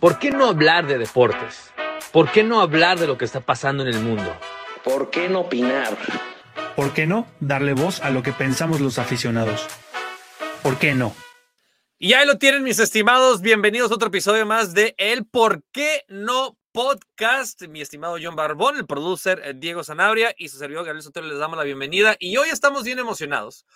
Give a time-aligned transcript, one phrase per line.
[0.00, 1.72] ¿Por qué no hablar de deportes?
[2.10, 4.34] ¿Por qué no hablar de lo que está pasando en el mundo?
[4.82, 5.94] ¿Por qué no opinar?
[6.74, 9.66] ¿Por qué no darle voz a lo que pensamos los aficionados?
[10.62, 11.14] ¿Por qué no?
[11.98, 13.42] Y ahí lo tienen, mis estimados.
[13.42, 17.60] Bienvenidos a otro episodio más de El Por qué no podcast.
[17.68, 21.38] Mi estimado John Barbón, el producer eh, Diego Sanabria y su servidor Gabriel Sotelo les
[21.38, 22.16] damos la bienvenida.
[22.18, 23.66] Y hoy estamos bien emocionados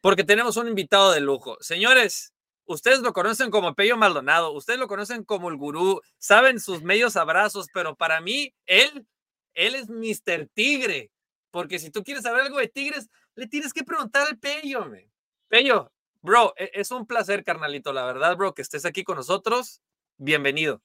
[0.00, 1.58] porque tenemos un invitado de lujo.
[1.60, 2.33] Señores,
[2.66, 7.16] Ustedes lo conocen como Pello Maldonado, ustedes lo conocen como el gurú, saben sus medios
[7.16, 9.06] abrazos, pero para mí, él,
[9.54, 10.48] él es Mr.
[10.54, 11.10] Tigre,
[11.50, 15.10] porque si tú quieres saber algo de tigres, le tienes que preguntar al Pello, me.
[15.48, 19.82] Pello, bro, e, es un placer, carnalito, la verdad, bro, que estés aquí con nosotros.
[20.16, 20.82] Bienvenido.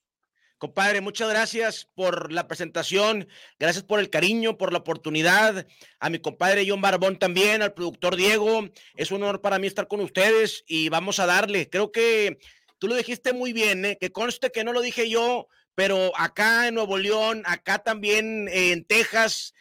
[0.59, 5.65] Compadre, muchas gracias por la presentación, gracias por el cariño, por la oportunidad.
[6.01, 8.67] A mi compadre John Barbón también, al productor Diego.
[8.95, 11.69] Es un honor para mí estar con ustedes y vamos a darle.
[11.69, 12.39] Creo que
[12.77, 13.97] tú lo dijiste muy bien, ¿eh?
[13.97, 18.83] que conste que no lo dije yo, pero acá en Nuevo León, acá también en
[18.83, 19.53] Texas,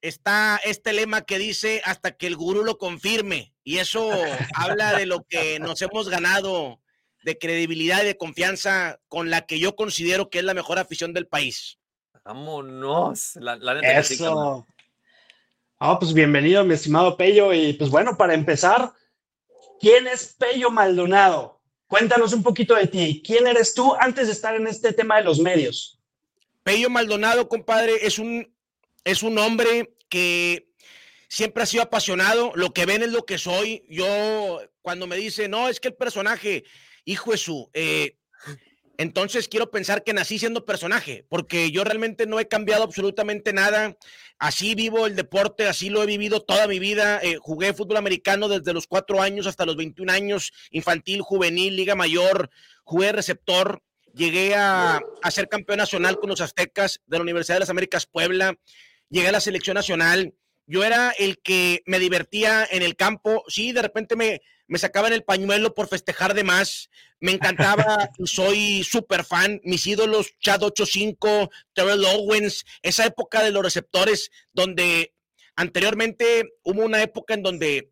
[0.00, 3.52] está este lema que dice hasta que el gurú lo confirme.
[3.62, 4.10] Y eso
[4.54, 6.80] habla de lo que nos hemos ganado
[7.22, 11.12] de credibilidad y de confianza con la que yo considero que es la mejor afición
[11.12, 11.78] del país.
[12.24, 13.36] Vámonos.
[13.36, 14.66] La, Eso.
[15.78, 17.52] Ah, pues bienvenido, mi estimado Pello.
[17.52, 18.92] Y pues bueno, para empezar,
[19.80, 21.60] ¿quién es Pello Maldonado?
[21.86, 23.22] Cuéntanos un poquito de ti.
[23.24, 25.98] ¿Quién eres tú antes de estar en este tema de los medios?
[26.62, 28.54] Pello Maldonado, compadre, es un,
[29.04, 30.68] es un hombre que
[31.28, 32.52] siempre ha sido apasionado.
[32.56, 33.86] Lo que ven es lo que soy.
[33.88, 36.64] Yo, cuando me dice, no, es que el personaje
[37.10, 38.16] hijo de su, eh,
[38.98, 43.96] entonces quiero pensar que nací siendo personaje, porque yo realmente no he cambiado absolutamente nada.
[44.40, 47.20] Así vivo el deporte, así lo he vivido toda mi vida.
[47.22, 51.94] Eh, jugué fútbol americano desde los cuatro años hasta los 21 años, infantil, juvenil, liga
[51.94, 52.50] mayor,
[52.82, 53.82] jugué receptor.
[54.14, 58.06] Llegué a, a ser campeón nacional con los aztecas de la Universidad de las Américas
[58.06, 58.58] Puebla.
[59.10, 60.34] Llegué a la selección nacional.
[60.66, 63.44] Yo era el que me divertía en el campo.
[63.46, 66.90] Sí, de repente me, me sacaban el pañuelo por festejar de más.
[67.20, 69.60] Me encantaba, soy súper fan.
[69.64, 75.14] Mis ídolos, Chad 85, Terrell Owens, esa época de los receptores, donde
[75.56, 77.90] anteriormente hubo una época en donde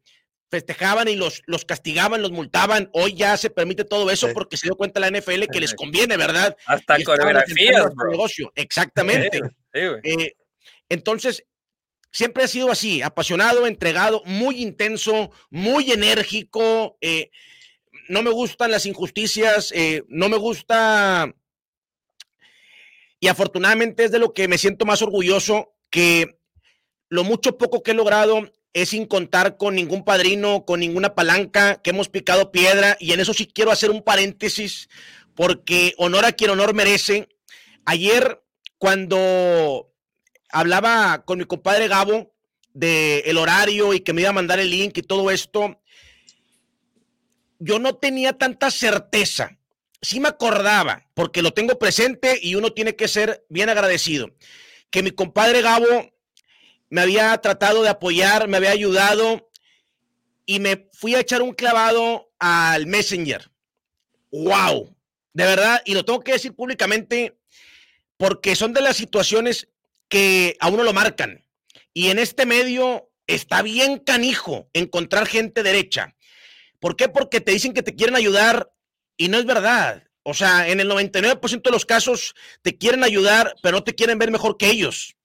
[0.50, 2.88] festejaban y los, los castigaban, los multaban.
[2.93, 6.16] Hoy ya se permite todo eso porque se dio cuenta la NFL que les conviene,
[6.16, 6.56] ¿verdad?
[6.66, 8.53] Hasta coreografías, negocio.
[8.54, 9.41] Exactamente.
[9.72, 10.37] Eh,
[10.88, 11.44] entonces,
[12.16, 16.97] siempre ha sido así, apasionado, entregado, muy intenso, muy enérgico.
[17.03, 17.31] Eh,
[18.09, 21.34] no me gustan las injusticias, eh, no me gusta...
[23.21, 26.38] Y afortunadamente es de lo que me siento más orgulloso, que
[27.10, 31.82] lo mucho poco que he logrado es sin contar con ningún padrino, con ninguna palanca,
[31.82, 32.97] que hemos picado piedra.
[32.99, 34.88] Y en eso sí quiero hacer un paréntesis,
[35.34, 37.28] porque honor a quien honor merece.
[37.84, 38.43] Ayer,
[38.78, 39.93] cuando
[40.51, 42.34] hablaba con mi compadre Gabo
[42.73, 45.81] del el horario y que me iba a mandar el link y todo esto.
[47.59, 49.59] Yo no tenía tanta certeza.
[50.03, 54.31] Sí me acordaba, porque lo tengo presente y uno tiene que ser bien agradecido,
[54.91, 56.12] que mi compadre Gabo
[56.91, 59.51] me había tratado de apoyar, me había ayudado
[60.45, 63.51] y me fui a echar un clavado al Messenger.
[64.31, 64.95] ¡Wow!
[65.33, 67.39] De verdad, y lo tengo que decir públicamente
[68.17, 69.69] porque son de las situaciones
[70.09, 71.44] que a uno lo marcan.
[71.93, 76.15] Y en este medio está bien canijo encontrar gente derecha.
[76.81, 77.09] ¿Por qué?
[77.09, 78.71] Porque te dicen que te quieren ayudar
[79.17, 80.05] y no es verdad.
[80.22, 84.19] O sea, en el 99% de los casos te quieren ayudar, pero no te quieren
[84.19, 85.17] ver mejor que ellos.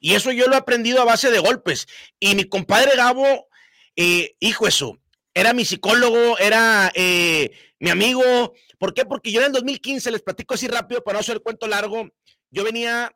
[0.00, 1.86] Y eso yo lo he aprendido a base de golpes.
[2.18, 3.48] Y mi compadre Gabo,
[3.96, 4.98] eh, hijo eso,
[5.34, 8.54] era mi psicólogo, era eh, mi amigo.
[8.78, 9.04] ¿Por qué?
[9.04, 12.08] Porque yo en el 2015, les platico así rápido para no hacer el cuento largo,
[12.50, 13.14] yo venía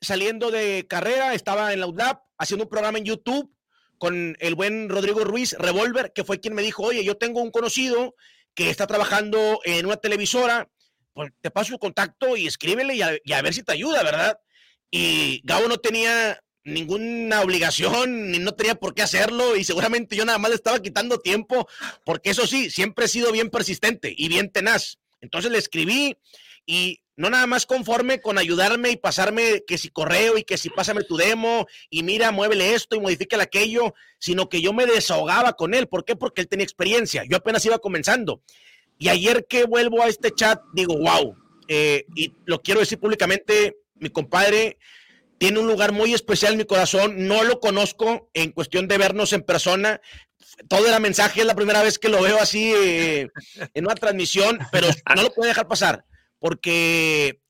[0.00, 3.52] saliendo de carrera, estaba en la UDLAP haciendo un programa en YouTube
[3.98, 7.50] con el buen Rodrigo Ruiz, Revolver, que fue quien me dijo, oye, yo tengo un
[7.50, 8.14] conocido
[8.54, 10.68] que está trabajando en una televisora,
[11.12, 14.38] pues te paso su contacto y escríbele y a, ver si te ayuda, ¿verdad?
[14.90, 20.24] Y Gabo no tenía ninguna obligación, ni no tenía por qué hacerlo, y seguramente yo
[20.24, 21.68] nada más le estaba quitando tiempo,
[22.04, 24.98] porque eso sí, siempre he sido bien persistente y bien tenaz.
[25.20, 26.16] Entonces le escribí
[26.66, 30.70] y no nada más conforme con ayudarme y pasarme que si correo y que si
[30.70, 35.54] pásame tu demo y mira, muévele esto y modifícale aquello, sino que yo me desahogaba
[35.54, 35.88] con él.
[35.88, 36.14] ¿Por qué?
[36.14, 37.24] Porque él tenía experiencia.
[37.28, 38.40] Yo apenas iba comenzando.
[39.00, 41.36] Y ayer que vuelvo a este chat, digo, wow,
[41.66, 44.78] eh, y lo quiero decir públicamente, mi compadre
[45.38, 47.26] tiene un lugar muy especial en mi corazón.
[47.26, 50.00] No lo conozco en cuestión de vernos en persona.
[50.68, 53.28] Todo era mensaje, es la primera vez que lo veo así eh,
[53.74, 54.86] en una transmisión, pero
[55.16, 56.04] no lo puedo dejar pasar
[56.38, 57.40] porque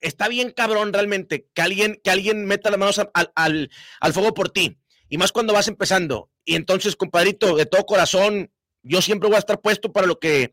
[0.00, 4.50] está bien cabrón realmente que alguien, que alguien meta las manos al, al, fuego por
[4.50, 4.78] ti.
[5.08, 6.30] Y más cuando vas empezando.
[6.44, 8.52] Y entonces, compadrito, de todo corazón,
[8.82, 10.52] yo siempre voy a estar puesto para lo que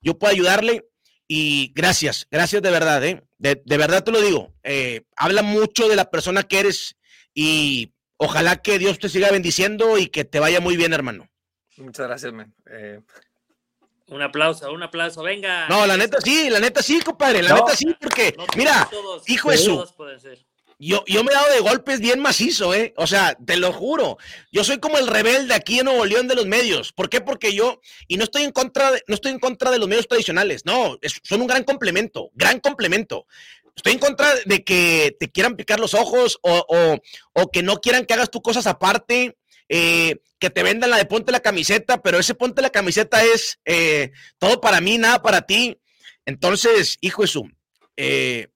[0.00, 0.86] yo pueda ayudarle.
[1.26, 3.22] Y gracias, gracias de verdad, ¿eh?
[3.36, 4.54] de, de, verdad te lo digo.
[4.62, 6.96] Eh, habla mucho de la persona que eres
[7.34, 11.28] y ojalá que Dios te siga bendiciendo y que te vaya muy bien, hermano.
[11.76, 12.54] Muchas gracias, man.
[12.70, 13.00] Eh,
[14.08, 15.68] un aplauso, un aplauso, venga.
[15.68, 18.88] No, la neta sí, la neta sí, compadre, la neta sí, porque, mira,
[19.26, 19.84] hijo de su,
[20.80, 22.94] yo, yo me he dado de golpes bien macizo, ¿eh?
[22.96, 24.16] O sea, te lo juro.
[24.52, 26.92] Yo soy como el rebelde aquí en Nuevo León de los medios.
[26.92, 27.20] ¿Por qué?
[27.20, 30.06] Porque yo, y no estoy en contra de, no estoy en contra de los medios
[30.06, 33.26] tradicionales, no, son un gran complemento, gran complemento.
[33.74, 36.98] Estoy en contra de que te quieran picar los ojos o, o,
[37.32, 39.36] o que no quieran que hagas tus cosas aparte.
[39.68, 43.58] Eh, que te vendan la de ponte la camiseta, pero ese ponte la camiseta es
[43.64, 45.80] eh, todo para mí, nada para ti.
[46.24, 47.50] Entonces, hijo de su,
[47.96, 48.48] eh,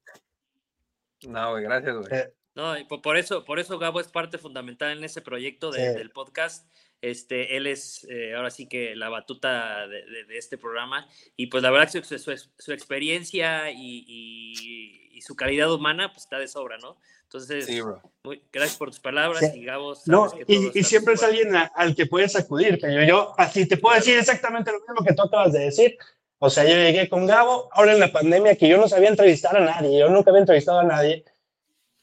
[1.28, 2.20] no, güey, gracias, güey.
[2.20, 6.66] Eh, no, por eso, por eso Gabo es parte fundamental en ese proyecto del podcast.
[7.02, 11.08] Este, él es eh, ahora sí que la batuta de, este programa.
[11.36, 16.78] Y pues la verdad que su, experiencia y, su calidad humana pues está de sobra,
[16.78, 16.96] ¿no?
[17.24, 17.68] Entonces,
[18.24, 19.94] Muy, gracias por tus palabras y Gabo.
[20.06, 24.18] No, y, siempre es alguien al que puedes acudir, pero yo así te puedo decir
[24.18, 25.96] exactamente lo mismo que tú acabas de decir.
[26.38, 29.56] O sea, yo llegué con Gabo, ahora en la pandemia, que yo no sabía entrevistar
[29.56, 31.24] a nadie, yo nunca había entrevistado a nadie.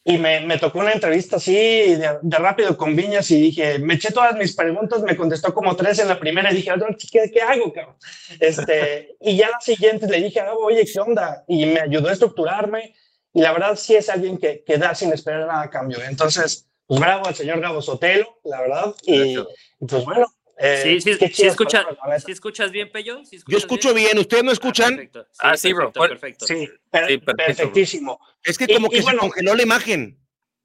[0.03, 4.11] Y me, me tocó una entrevista así de, rápido con Viñas y dije, me eché
[4.11, 6.71] todas mis preguntas, me contestó como tres en la primera y dije,
[7.11, 7.95] ¿qué, qué hago, cabrón?
[8.39, 11.43] Este, y ya las siguientes le dije, Gabo, oye, ¿qué onda?
[11.47, 12.95] Y me ayudó a estructurarme.
[13.33, 15.99] Y la verdad sí es alguien que, que da sin esperar nada a cambio.
[16.03, 18.95] Entonces, pues bravo al señor Gabo Sotelo, la verdad.
[19.03, 19.45] Y, y
[19.87, 20.25] pues bueno,
[20.61, 21.85] eh, sí, sí, sí, escucha,
[22.25, 23.21] ¿sí escuchas bien, Pello?
[23.47, 24.17] Yo escucho bien.
[24.19, 25.09] ¿ustedes no escuchan?
[25.39, 25.91] Ah, sí, bro.
[25.91, 26.45] Perfecto.
[26.45, 28.19] Sí, perfectísimo.
[28.43, 30.19] Es que como que se congeló la imagen.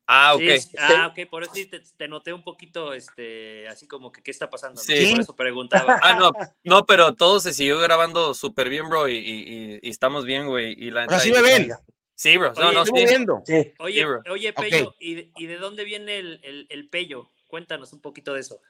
[0.06, 0.42] Ah, ok.
[0.78, 1.52] ah, ok, por eso
[1.96, 4.80] te, noté un poquito, este, así como que qué está pasando.
[4.80, 5.12] Sí.
[5.12, 5.98] Por eso preguntaba.
[6.02, 6.32] Ah, no,
[6.62, 10.74] no, pero todo se siguió grabando súper bien, bro, y, y, y, estamos bien, güey.
[10.76, 11.72] Y la Así me ven.
[12.14, 12.52] Sí, bro.
[12.54, 13.72] No, no, sí.
[13.78, 17.30] Oye, oye, Pello, ¿y, ¿y, de dónde viene el, el, el Pello?
[17.46, 18.60] Cuéntanos un poquito de eso.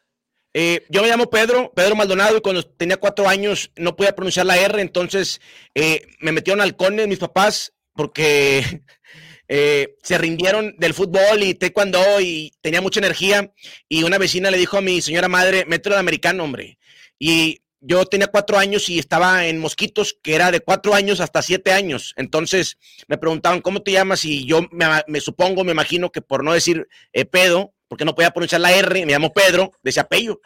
[0.57, 4.47] Eh, yo me llamo Pedro, Pedro Maldonado, y cuando tenía cuatro años no podía pronunciar
[4.47, 5.41] la R, entonces
[5.75, 8.83] eh, me metieron halcones mis papás porque
[9.49, 13.53] eh, se rindieron del fútbol y taekwondo y tenía mucha energía.
[13.89, 16.79] Y una vecina le dijo a mi señora madre, mételo de americano, hombre.
[17.19, 21.43] Y yo tenía cuatro años y estaba en Mosquitos, que era de cuatro años hasta
[21.43, 22.15] siete años.
[22.17, 22.79] Entonces
[23.09, 24.25] me preguntaban, ¿cómo te llamas?
[24.25, 26.89] Y yo me, supongo, me imagino que por no decir
[27.31, 30.41] pedo, porque no podía pronunciar la R, me llamo Pedro, decía Pello.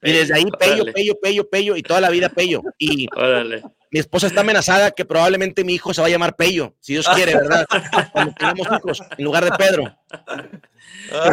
[0.00, 2.62] Y desde ahí, Pello, Pello, Pello, Pello, y toda la vida Pello.
[2.78, 3.08] Y
[3.90, 7.08] mi esposa está amenazada que probablemente mi hijo se va a llamar Pello, si Dios
[7.08, 7.66] quiere, ¿verdad?
[8.12, 9.96] Cuando tengamos hijos, en lugar de Pedro.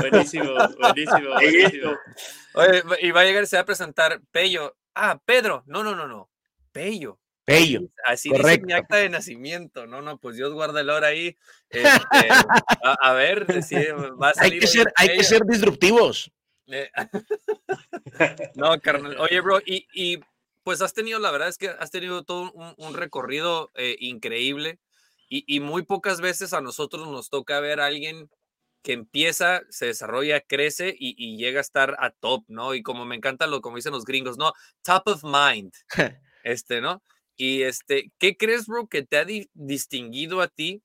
[0.01, 1.93] Buenísimo, buenísimo, buenísimo.
[2.55, 4.75] Oye, y va a llegar se va a presentar Pello.
[4.95, 5.63] Ah, Pedro.
[5.67, 6.29] No, no, no, no.
[6.71, 7.19] Pello.
[7.45, 7.81] Pello.
[8.03, 9.85] Así dice mi acta de nacimiento.
[9.85, 11.37] No, no, pues Dios guarda el oro ahí.
[11.69, 12.27] Este,
[13.01, 14.53] a, ver, si va a salir.
[14.53, 16.31] Hay que ser, hay que ser disruptivos.
[16.67, 16.89] Eh,
[18.55, 19.17] no, carnal.
[19.19, 20.19] Oye, bro, y, y,
[20.63, 24.79] pues has tenido, la verdad es que has tenido todo un, recorrido eh, increíble
[25.29, 28.31] y, y, muy pocas veces a nosotros nos toca ver a alguien
[28.81, 32.73] que empieza, se desarrolla, crece y, y, llega a estar a top, ¿no?
[32.73, 34.53] Y como me encanta lo como dicen los gringos, ¿no?
[34.81, 35.73] Top of mind,
[36.43, 37.03] este, ¿no?
[37.37, 40.83] Y este, ¿qué crees, bro, que te ha distinguido a ti?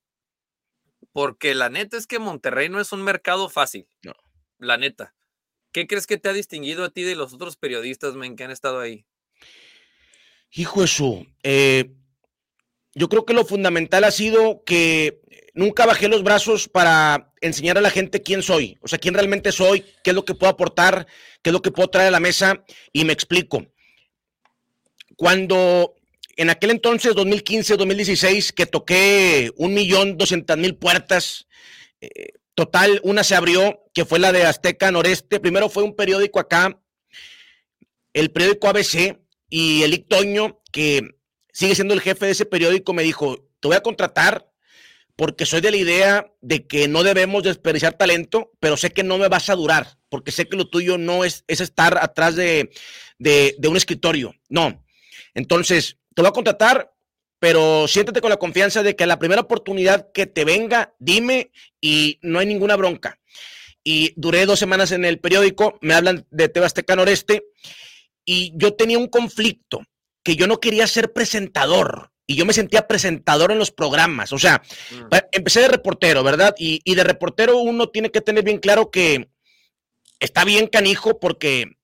[1.13, 3.87] Porque la neta es que Monterrey no es un mercado fácil.
[4.03, 4.13] No.
[4.59, 5.15] La neta.
[5.71, 8.51] ¿Qué crees que te ha distinguido a ti de los otros periodistas, men, que han
[8.51, 9.05] estado ahí?
[10.51, 11.93] Hijo eso, eh,
[12.93, 15.21] yo creo que lo fundamental ha sido que
[15.53, 19.53] nunca bajé los brazos para enseñar a la gente quién soy, o sea, quién realmente
[19.53, 21.07] soy, qué es lo que puedo aportar,
[21.41, 23.65] qué es lo que puedo traer a la mesa, y me explico.
[25.15, 25.95] Cuando
[26.37, 31.47] en aquel entonces, 2015, 2016, que toqué un millón doscientas mil puertas,
[32.01, 35.39] eh, total, una se abrió, que fue la de Azteca Noreste.
[35.39, 36.79] Primero fue un periódico acá,
[38.13, 39.19] el periódico ABC,
[39.49, 41.01] y el Toño, que
[41.51, 44.49] sigue siendo el jefe de ese periódico, me dijo, te voy a contratar
[45.17, 49.17] porque soy de la idea de que no debemos desperdiciar talento, pero sé que no
[49.17, 52.71] me vas a durar, porque sé que lo tuyo no es, es estar atrás de,
[53.19, 54.83] de, de un escritorio, no.
[55.35, 56.93] Entonces, te voy a contratar,
[57.39, 61.51] pero siéntete con la confianza de que a la primera oportunidad que te venga, dime
[61.79, 63.19] y no hay ninguna bronca.
[63.83, 67.43] Y duré dos semanas en el periódico, me hablan de Tebasteca Noreste
[68.25, 69.81] y yo tenía un conflicto
[70.23, 74.33] que yo no quería ser presentador y yo me sentía presentador en los programas.
[74.33, 75.15] O sea, mm.
[75.31, 76.53] empecé de reportero, ¿verdad?
[76.57, 79.29] Y, y de reportero uno tiene que tener bien claro que
[80.19, 81.77] está bien canijo porque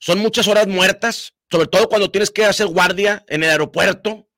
[0.00, 4.28] son muchas horas muertas, sobre todo cuando tienes que hacer guardia en el aeropuerto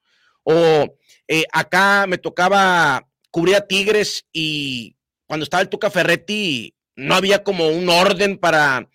[0.42, 0.96] o
[1.28, 4.96] eh, acá me tocaba cubrir a Tigres y
[5.26, 8.88] cuando estaba el Tuca Ferretti no había como un orden para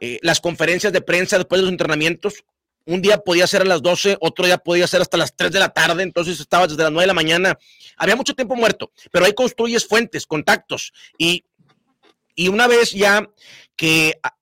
[0.00, 2.44] eh, las conferencias de prensa después de los entrenamientos.
[2.84, 5.60] Un día podía ser a las 12, otro día podía ser hasta las 3 de
[5.60, 7.58] la tarde, entonces estaba desde las 9 de la mañana.
[7.96, 10.92] Había mucho tiempo muerto, pero ahí construyes fuentes, contactos.
[11.18, 11.44] Y,
[12.34, 13.28] y una vez ya
[13.76, 14.36] que ah,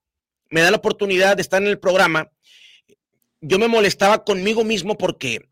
[0.48, 2.30] me da la oportunidad de estar en el programa,
[3.40, 5.48] yo me molestaba conmigo mismo porque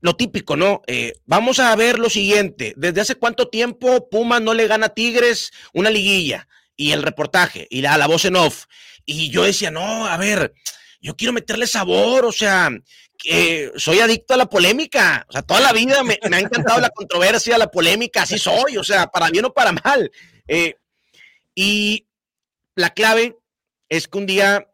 [0.00, 0.82] lo típico, ¿no?
[0.86, 2.74] Eh, vamos a ver lo siguiente.
[2.76, 6.48] ¿Desde hace cuánto tiempo Puma no le gana a Tigres una liguilla?
[6.76, 8.64] Y el reportaje, y la, la voz en off.
[9.04, 10.54] Y yo decía, no, a ver,
[11.00, 12.70] yo quiero meterle sabor, o sea,
[13.76, 15.26] soy adicto a la polémica.
[15.28, 18.84] O sea, toda la vida me, ha encantado la controversia, la polémica, así soy, o
[18.84, 20.10] sea, para bien o para mal.
[20.48, 20.76] Eh,
[21.54, 22.06] y
[22.74, 23.36] la clave
[23.88, 24.68] es que un día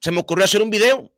[0.00, 1.11] se me ocurrió hacer un video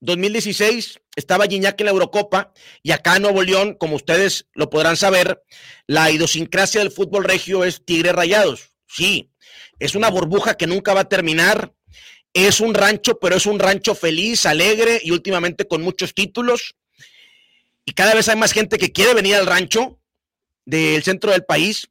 [0.00, 4.96] 2016 estaba Gignac en la Eurocopa y acá en Nuevo León, como ustedes lo podrán
[4.96, 5.42] saber,
[5.86, 8.72] la idiosincrasia del fútbol regio es Tigres Rayados.
[8.86, 9.30] Sí,
[9.78, 11.72] es una burbuja que nunca va a terminar.
[12.32, 16.74] Es un rancho, pero es un rancho feliz, alegre y últimamente con muchos títulos.
[17.86, 19.98] Y cada vez hay más gente que quiere venir al rancho
[20.66, 21.88] del centro del país.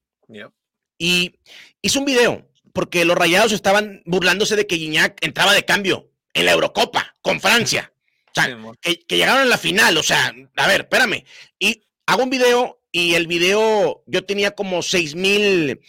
[0.97, 1.39] Y
[1.81, 6.45] hizo un video porque los rayados estaban burlándose de que Gignac entraba de cambio en
[6.45, 7.91] la Eurocopa con Francia.
[8.37, 11.23] O sea, que, llegaron a la final, o sea, a ver, espérame.
[11.59, 15.79] Y hago un video y el video, yo tenía como 6 mil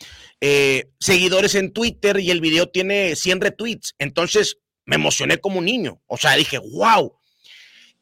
[0.41, 3.95] eh, seguidores en Twitter y el video tiene 100 retweets.
[3.99, 6.01] Entonces me emocioné como un niño.
[6.07, 7.19] O sea, dije, wow.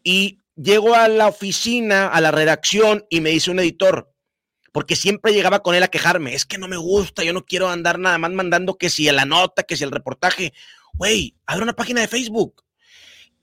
[0.02, 4.12] Y llego a la oficina, a la redacción y me dice un editor,
[4.72, 7.68] porque siempre llegaba con él a quejarme, es que no me gusta, yo no quiero
[7.68, 10.52] andar nada más mandando que si la nota, que si el reportaje.
[10.94, 12.64] Güey, abre una página de Facebook.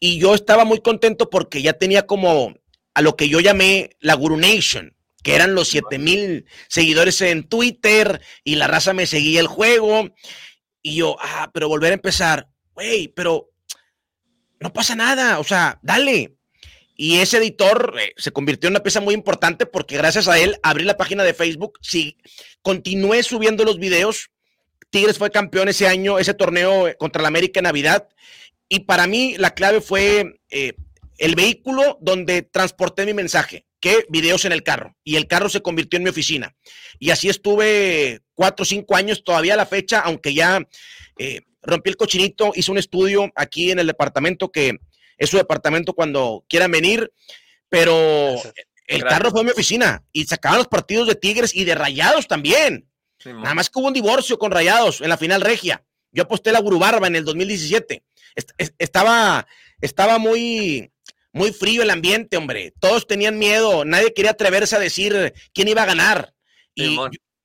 [0.03, 2.55] Y yo estaba muy contento porque ya tenía como
[2.95, 7.43] a lo que yo llamé la Guru Nation, que eran los 7 mil seguidores en
[7.43, 10.09] Twitter y la raza me seguía el juego.
[10.81, 13.51] Y yo, ah, pero volver a empezar, güey, pero
[14.59, 16.35] no pasa nada, o sea, dale.
[16.95, 20.57] Y ese editor eh, se convirtió en una pieza muy importante porque gracias a él
[20.63, 22.17] abrí la página de Facebook, sí,
[22.63, 24.31] continué subiendo los videos.
[24.89, 28.09] Tigres fue campeón ese año, ese torneo eh, contra la América en Navidad.
[28.73, 30.71] Y para mí la clave fue eh,
[31.17, 34.95] el vehículo donde transporté mi mensaje, que videos en el carro.
[35.03, 36.55] Y el carro se convirtió en mi oficina.
[36.97, 40.65] Y así estuve cuatro o cinco años todavía a la fecha, aunque ya
[41.17, 44.79] eh, rompí el cochinito, hice un estudio aquí en el departamento, que
[45.17, 47.11] es su departamento cuando quieran venir,
[47.67, 48.35] pero
[48.87, 52.89] el carro fue mi oficina y sacaban los partidos de Tigres y de Rayados también.
[53.25, 55.83] Nada más que hubo un divorcio con Rayados en la final regia.
[56.13, 58.03] Yo aposté la Gurubarba en el 2017
[58.77, 59.47] estaba,
[59.81, 60.91] estaba muy,
[61.33, 62.73] muy frío el ambiente, hombre.
[62.79, 66.33] Todos tenían miedo, nadie quería atreverse a decir quién iba a ganar.
[66.75, 66.97] Y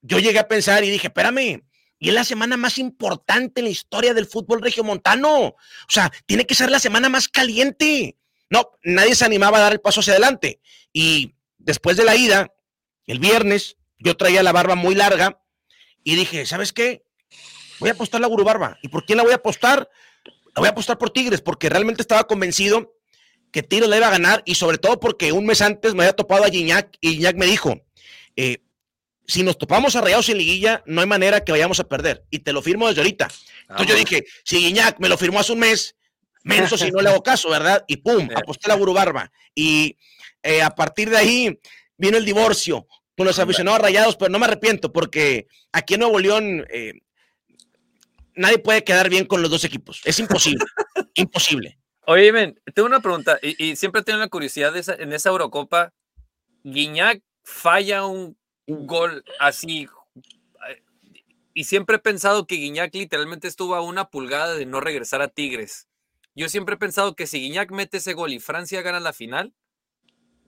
[0.02, 1.62] yo, llegué a pensar y dije, espérame,
[1.98, 5.38] y es la semana más importante en la historia del fútbol regiomontano.
[5.38, 5.56] O
[5.88, 8.16] sea, tiene que ser la semana más caliente.
[8.50, 10.60] No, nadie se animaba a dar el paso hacia adelante.
[10.92, 12.52] Y después de la ida,
[13.06, 15.42] el viernes, yo traía la barba muy larga
[16.04, 17.04] y dije, ¿sabes qué?
[17.78, 18.78] Voy a apostar la Gurubarba.
[18.82, 19.88] ¿Y por quién la voy a apostar?
[20.56, 22.94] Voy a apostar por Tigres porque realmente estaba convencido
[23.52, 26.14] que Tigres le iba a ganar y sobre todo porque un mes antes me había
[26.14, 27.80] topado a Gignac y Gignac me dijo,
[28.36, 28.58] eh,
[29.26, 32.24] si nos topamos a Rayados en liguilla, no hay manera que vayamos a perder.
[32.30, 33.28] Y te lo firmo desde ahorita.
[33.62, 35.96] Entonces yo dije, si Gignac me lo firmó hace un mes,
[36.44, 37.84] menos si no le hago caso, ¿verdad?
[37.88, 39.32] Y pum, aposté la Gurubarba.
[39.54, 39.96] Y
[40.42, 41.60] eh, a partir de ahí
[41.96, 42.86] vino el divorcio
[43.16, 46.92] con los aficionados rayados, pero no me arrepiento porque aquí en Nuevo León eh,
[48.36, 50.00] nadie puede quedar bien con los dos equipos.
[50.04, 50.64] Es imposible.
[51.14, 51.78] imposible.
[52.06, 55.92] Oye, men, tengo una pregunta y, siempre tengo la curiosidad de esa, en esa Eurocopa.
[56.62, 58.36] Guiñac falla un,
[58.68, 59.88] gol así
[61.54, 65.28] y siempre he pensado que Guiñac literalmente estuvo a una pulgada de no regresar a
[65.28, 65.88] Tigres.
[66.34, 69.54] Yo siempre he pensado que si Guiñac mete ese gol y Francia gana la final,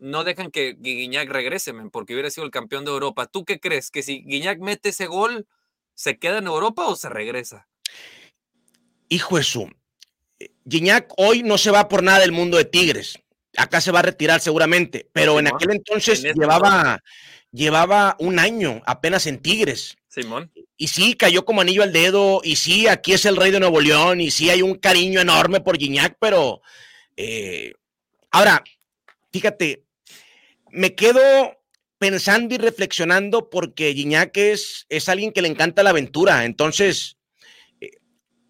[0.01, 3.27] no dejan que Guiñac regrese, men, porque hubiera sido el campeón de Europa.
[3.27, 3.91] ¿Tú qué crees?
[3.91, 5.47] ¿Que si Guiñac mete ese gol,
[5.95, 7.69] se queda en Europa o se regresa?
[9.09, 9.71] Hijo de su.
[10.69, 13.19] Gignac hoy no se va por nada del mundo de Tigres.
[13.57, 17.03] Acá se va a retirar seguramente, pero en aquel entonces llevaba,
[17.51, 19.97] llevaba un año apenas en Tigres.
[20.09, 20.53] Simón.
[20.77, 23.81] Y sí, cayó como anillo al dedo, y sí, aquí es el rey de Nuevo
[23.81, 26.61] León, y sí hay un cariño enorme por Gignac, pero
[27.17, 27.73] eh,
[28.31, 28.63] ahora,
[29.33, 29.85] fíjate,
[30.71, 31.59] me quedo
[31.99, 36.45] pensando y reflexionando porque Gignac es, es alguien que le encanta la aventura.
[36.45, 37.18] Entonces,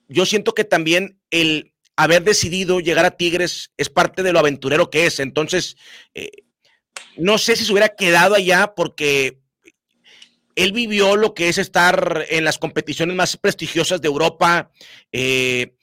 [0.08, 4.90] yo siento que también el haber decidido llegar a Tigres es parte de lo aventurero
[4.90, 5.20] que es.
[5.20, 5.76] Entonces,
[6.14, 6.30] eh,
[7.16, 9.40] no sé si se hubiera quedado allá porque
[10.58, 14.72] él vivió lo que es estar en las competiciones más prestigiosas de Europa.
[15.12, 15.76] Eh,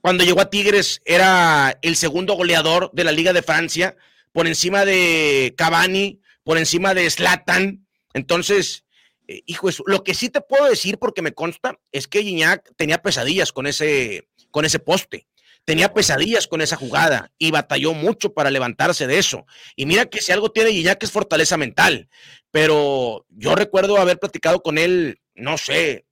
[0.00, 3.96] cuando llegó a Tigres era el segundo goleador de la Liga de Francia,
[4.32, 7.86] por encima de Cavani, por encima de Slatan.
[8.14, 8.85] Entonces,
[9.28, 12.72] eh, hijo, eso, lo que sí te puedo decir, porque me consta, es que Gignac
[12.76, 15.26] tenía pesadillas con ese, con ese poste.
[15.64, 19.46] Tenía pesadillas con esa jugada y batalló mucho para levantarse de eso.
[19.74, 22.08] Y mira que si algo tiene Gignac es fortaleza mental.
[22.52, 26.06] Pero yo recuerdo haber platicado con él, no sé,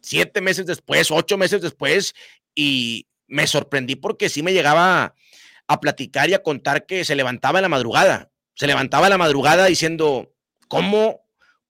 [0.00, 2.14] siete meses después, ocho meses después,
[2.54, 5.14] y me sorprendí porque sí me llegaba
[5.66, 9.66] a platicar y a contar que se levantaba en la madrugada se levantaba la madrugada
[9.66, 10.32] diciendo,
[10.68, 11.23] ¿cómo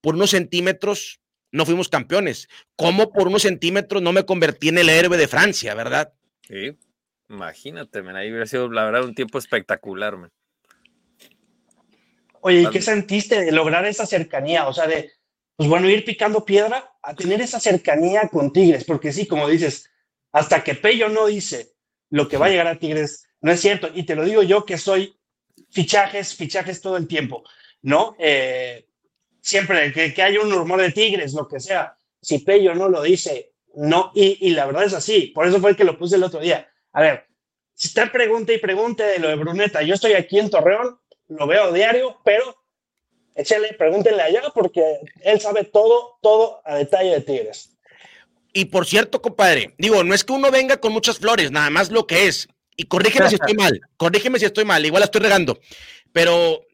[0.05, 1.19] por unos centímetros
[1.51, 2.47] no fuimos campeones?
[2.75, 6.13] ¿Cómo por unos centímetros no me convertí en el héroe de Francia, verdad?
[6.47, 6.77] Sí,
[7.27, 10.31] imagínate, man, ahí hubiera sido, la verdad, un tiempo espectacular, man.
[12.41, 14.67] Oye, ¿y qué sentiste de lograr esa cercanía?
[14.67, 15.11] O sea, de,
[15.55, 19.89] pues bueno, ir picando piedra a tener esa cercanía con Tigres, porque sí, como dices,
[20.33, 21.71] hasta que Pello no dice
[22.11, 23.89] lo que va a llegar a Tigres, no es cierto.
[23.91, 25.17] Y te lo digo yo que soy
[25.71, 27.43] fichajes, fichajes todo el tiempo,
[27.81, 28.15] ¿no?
[28.19, 28.85] Eh,
[29.45, 33.03] siempre que, que haya un rumor de Tigres, lo que sea, si Pello no lo
[33.03, 36.23] dice, no, y, la verdad es así, por eso fue el que lo puse el
[36.23, 36.67] otro día.
[36.93, 37.27] A ver,
[37.75, 41.45] si usted pregunta y pregunte de lo de Bruneta, yo estoy aquí en Torreón, lo
[41.45, 42.65] veo diario, pero
[43.35, 47.77] échale, pregúntenle allá porque él sabe todo, todo a detalle de Tigres.
[48.51, 51.91] Y por cierto, compadre, digo, no es que uno venga con muchas flores, nada más
[51.91, 52.47] lo que es.
[52.77, 55.59] Y corrígeme si estoy mal, corrígeme si estoy mal, igual la estoy regando.
[56.11, 56.65] Pero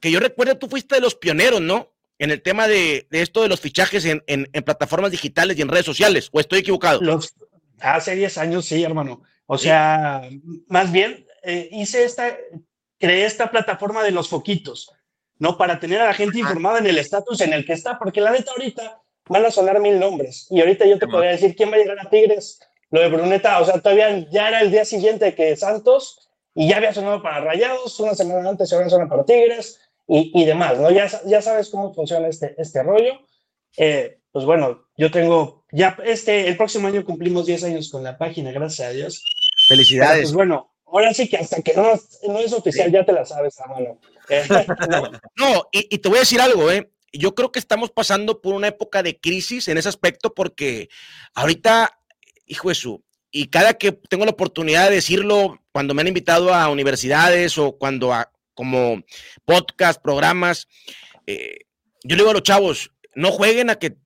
[0.00, 1.92] que yo recuerdo, tú fuiste de los pioneros, ¿no?
[2.18, 6.28] En el tema de, esto de los fichajes en, plataformas digitales y en redes sociales,
[6.32, 7.00] ¿o estoy equivocado?
[7.80, 9.22] hace 10 años, sí, hermano.
[9.46, 10.28] O sea,
[10.68, 12.36] más bien, eh, hice esta,
[12.98, 14.90] creé esta plataforma de los foquitos,
[15.38, 15.58] ¿no?
[15.58, 18.32] Para tener a la gente informada en el estatus en el que está, porque la
[18.32, 20.46] neta ahorita van a sonar mil nombres.
[20.50, 22.60] Y ahorita yo te podría decir quién va a llegar a Tigres,
[22.90, 26.78] lo de Bruneta, o sea, todavía ya era el día siguiente que Santos y ya
[26.78, 30.78] había sonado para Rayados, una semana antes se había sonado para Tigres y, y, demás,
[30.78, 30.90] ¿no?
[30.90, 33.20] Ya, ya sabes cómo funciona este, este rollo.
[33.76, 38.18] Eh, pues bueno, yo tengo, ya este, el próximo año cumplimos 10 años con la
[38.18, 39.22] página, gracias a Dios.
[39.68, 40.22] Felicidades.
[40.22, 41.94] pues bueno, ahora sí que hasta que no,
[42.28, 43.98] no es oficial, ya te la sabes, hermano.
[44.88, 46.90] no, no y, y, te voy a decir algo, ¿eh?
[47.12, 50.88] Yo creo que estamos pasando por una época de crisis en ese aspecto porque
[51.34, 51.90] ahorita
[52.46, 56.54] hijo de su, y cada que tengo la oportunidad de decirlo, cuando me han invitado
[56.54, 59.04] a universidades o cuando a, como
[59.44, 60.66] podcast, programas,
[61.26, 61.58] eh,
[62.02, 63.96] yo le digo a los chavos, no jueguen a que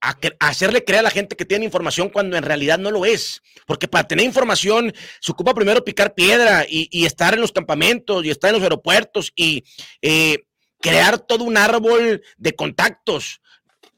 [0.00, 3.42] a, hacerle creer a la gente que tiene información cuando en realidad no lo es.
[3.66, 8.30] Porque para tener información se ocupa primero picar piedra y, estar en los campamentos y
[8.30, 9.64] estar en los aeropuertos y
[10.02, 10.44] eh,
[10.80, 13.40] crear todo un árbol de contactos.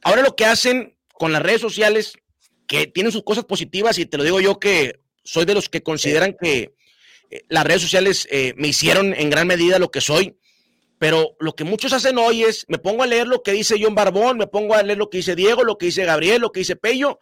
[0.03, 2.15] Ahora lo que hacen con las redes sociales
[2.67, 5.83] que tienen sus cosas positivas y te lo digo yo que soy de los que
[5.83, 6.73] consideran que
[7.31, 10.37] eh, las redes sociales eh, me hicieron en gran medida lo que soy,
[10.99, 13.95] pero lo que muchos hacen hoy es, me pongo a leer lo que dice John
[13.95, 16.61] Barbón, me pongo a leer lo que dice Diego, lo que dice Gabriel, lo que
[16.61, 17.19] dice Pello,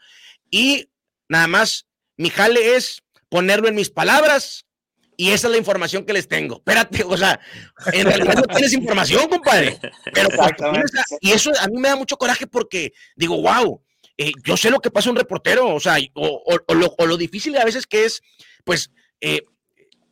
[0.51, 0.89] y
[1.29, 4.67] nada más mi jale es ponerlo en mis palabras
[5.17, 6.57] y esa es la información que les tengo.
[6.57, 7.41] Espérate, o sea,
[7.93, 9.79] en realidad no tienes información, compadre.
[10.15, 10.29] Pero
[11.21, 13.83] y eso a mí me da mucho coraje porque digo, wow,
[14.17, 16.59] eh, yo sé lo que pasa un reportero, o sea, o,
[17.05, 18.23] lo, difícil a veces que es,
[18.65, 18.91] pues,
[19.21, 19.43] eh,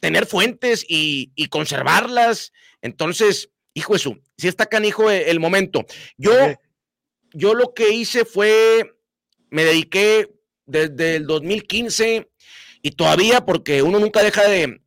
[0.01, 2.53] tener fuentes y, conservarlas.
[2.83, 5.85] Entonces, hijo eso, si está canijo el, el momento.
[6.17, 6.33] Yo,
[7.33, 8.97] yo lo que hice fue,
[9.51, 10.29] me dediqué
[10.67, 12.29] desde el 2015
[12.83, 14.81] y todavía, porque uno nunca deja de,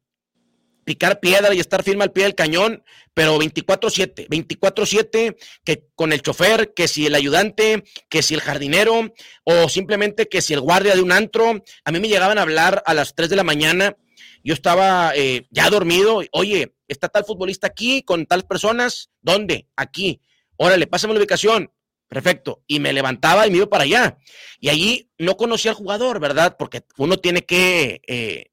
[0.89, 6.23] picar piedra y estar firme al pie del cañón, pero 24/7, 24/7, que con el
[6.23, 10.95] chofer, que si el ayudante, que si el jardinero, o simplemente que si el guardia
[10.95, 13.97] de un antro, a mí me llegaban a hablar a las 3 de la mañana,
[14.43, 19.67] yo estaba eh, ya dormido, oye, está tal futbolista aquí con tales personas, ¿dónde?
[19.75, 20.21] Aquí,
[20.57, 21.71] órale, pásame la ubicación,
[22.09, 22.63] Perfecto.
[22.65, 24.17] Y me levantaba y me iba para allá.
[24.59, 26.57] Y allí no conocía al jugador, ¿verdad?
[26.57, 28.47] Porque uno tiene que eh,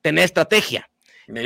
[0.00, 0.90] tener estrategia.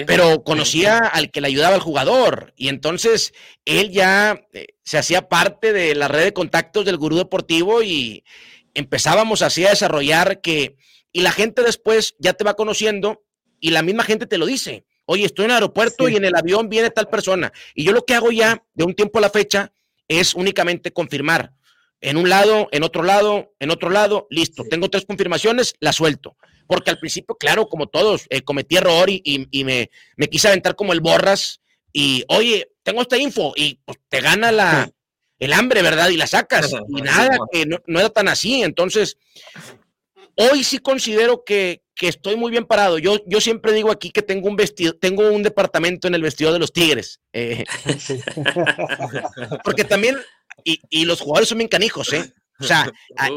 [0.07, 3.35] Pero conocía al que le ayudaba al jugador y entonces
[3.67, 8.25] él ya eh, se hacía parte de la red de contactos del gurú deportivo y
[8.73, 10.77] empezábamos así a desarrollar que,
[11.15, 13.25] y la gente después ya te va conociendo
[13.61, 14.85] y la misma gente te lo dice.
[15.07, 17.53] Oye, estoy en el aeropuerto y en el avión viene tal persona.
[17.73, 19.73] Y yo lo que hago ya de un tiempo a la fecha
[20.09, 21.53] es únicamente confirmar.
[22.01, 24.65] En un lado, en otro lado, en otro lado, listo.
[24.69, 26.37] Tengo tres confirmaciones, la suelto.
[26.67, 30.93] Porque al principio, claro, como todos, eh, cometí error y, me, me, quise aventar como
[30.93, 31.61] el borras.
[31.93, 34.91] Y, oye, tengo esta info y pues, te gana la,
[35.39, 36.09] el hambre, ¿verdad?
[36.09, 36.73] Y la sacas.
[36.89, 38.65] Y nada, que no, no era tan así.
[38.65, 39.17] Entonces,
[40.37, 42.99] hoy sí considero que, que estoy muy bien parado.
[42.99, 46.53] Yo, yo siempre digo aquí que tengo un vestido, tengo un departamento en el vestido
[46.53, 47.21] de los Tigres.
[47.33, 47.65] Eh,
[49.65, 50.17] porque también,
[50.65, 52.33] y, y, los jugadores son bien canijos, ¿eh?
[52.61, 52.91] O sea,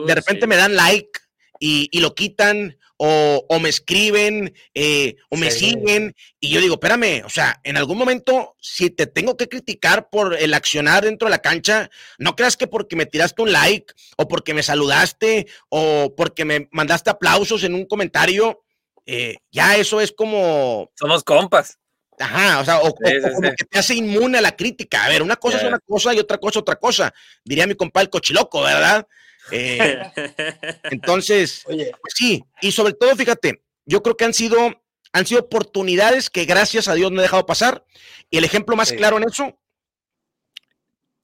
[0.06, 1.20] de repente me dan like
[1.60, 7.24] y, y lo quitan, o, me escriben eh, o me siguen y yo digo, espérame,
[7.26, 11.32] o sea, en algún momento, si te tengo que criticar por el accionar dentro de
[11.32, 16.14] la cancha, no creas que porque me tiraste un like o porque me saludaste o
[16.16, 18.64] porque me mandaste aplausos en un comentario,
[19.06, 20.92] eh, ya eso es como...
[20.96, 21.78] Somos compas.
[22.20, 25.06] Ajá, o sea, o, como que te hace inmune a la crítica.
[25.06, 27.14] A ver, una cosa es una cosa y otra cosa otra cosa.
[27.44, 29.08] Diría mi compa el cochiloco, ¿verdad?
[29.52, 30.02] Eh,
[30.92, 34.84] entonces, pues sí, y sobre todo, fíjate, yo creo que han sido,
[35.14, 37.86] han sido oportunidades que gracias a Dios no he dejado pasar.
[38.30, 39.58] Y el ejemplo más claro en eso,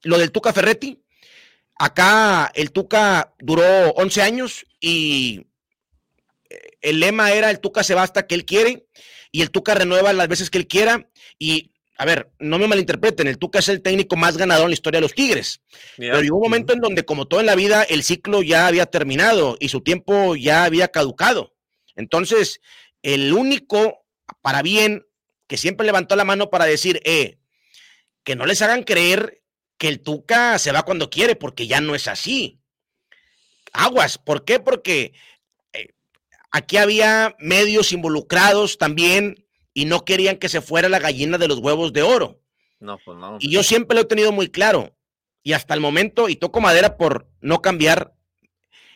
[0.04, 1.04] lo del Tuca Ferretti.
[1.76, 5.48] Acá el Tuca duró 11 años y
[6.82, 8.86] el lema era el Tuca se va hasta que él quiere
[9.32, 11.10] y el Tuca renueva las veces que él quiera
[11.40, 14.76] y a ver, no me malinterpreten, el Tuca es el técnico más ganador en la
[14.76, 15.62] historia de los Tigres.
[15.98, 18.88] Pero hubo un momento en donde, como todo en la vida, el ciclo ya había
[18.88, 21.54] terminado y su tiempo ya había caducado.
[21.96, 22.62] Entonces,
[23.04, 24.06] el único,
[24.42, 25.06] para bien,
[25.48, 27.38] que siempre levantó la mano para decir, eh,
[28.24, 29.44] que no les hagan creer
[29.78, 32.60] que el Tuca se va cuando quiere, porque ya no es así.
[33.72, 34.60] Aguas, ¿por qué?
[34.60, 35.14] Porque
[35.74, 35.94] eh,
[36.52, 39.43] aquí había medios involucrados también
[39.74, 42.42] y no querían que se fuera la gallina de los huevos de oro.
[42.80, 43.38] No, pues no.
[43.40, 44.96] Y yo siempre lo he tenido muy claro.
[45.42, 48.14] Y hasta el momento, y toco madera por no cambiar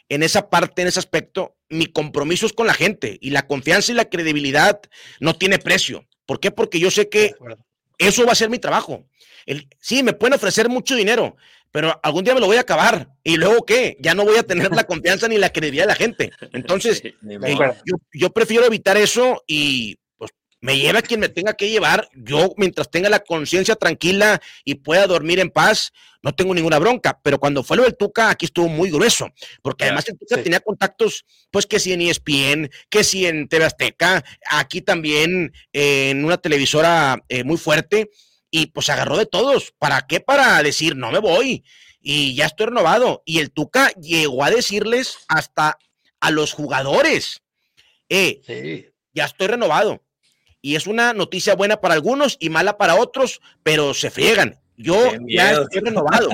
[0.09, 3.91] en esa parte, en ese aspecto, mi compromiso es con la gente y la confianza
[3.91, 4.79] y la credibilidad
[5.19, 6.07] no tiene precio.
[6.25, 6.51] ¿Por qué?
[6.51, 7.33] Porque yo sé que
[7.97, 9.05] eso va a ser mi trabajo.
[9.45, 11.35] El, sí, me pueden ofrecer mucho dinero,
[11.71, 13.09] pero algún día me lo voy a acabar.
[13.23, 13.97] ¿Y luego qué?
[13.99, 16.31] Ya no voy a tener la confianza ni la credibilidad de la gente.
[16.53, 17.13] Entonces, eh,
[17.85, 19.97] yo, yo, prefiero evitar eso y
[20.59, 22.09] me lleva quien me tenga que llevar.
[22.13, 25.91] Yo, mientras tenga la conciencia tranquila y pueda dormir en paz,
[26.23, 27.19] no tengo ninguna bronca.
[27.23, 29.29] Pero cuando fue lo del Tuca, aquí estuvo muy grueso,
[29.61, 33.65] porque además el Tuca tenía contactos, pues que si en ESPN, que si en TV
[33.65, 38.09] Azteca, aquí también eh, en una televisora eh, muy fuerte,
[38.49, 39.73] y pues agarró de todos.
[39.77, 40.19] ¿Para qué?
[40.19, 41.63] Para decir, no me voy
[41.99, 43.21] y ya estoy renovado.
[43.25, 45.77] Y el Tuca llegó a decirles hasta
[46.19, 47.41] a los jugadores,
[48.09, 50.01] eh, ya estoy renovado
[50.61, 54.59] y es una noticia buena para algunos y mala para otros, pero se friegan.
[54.77, 56.29] Yo ya estoy renovado.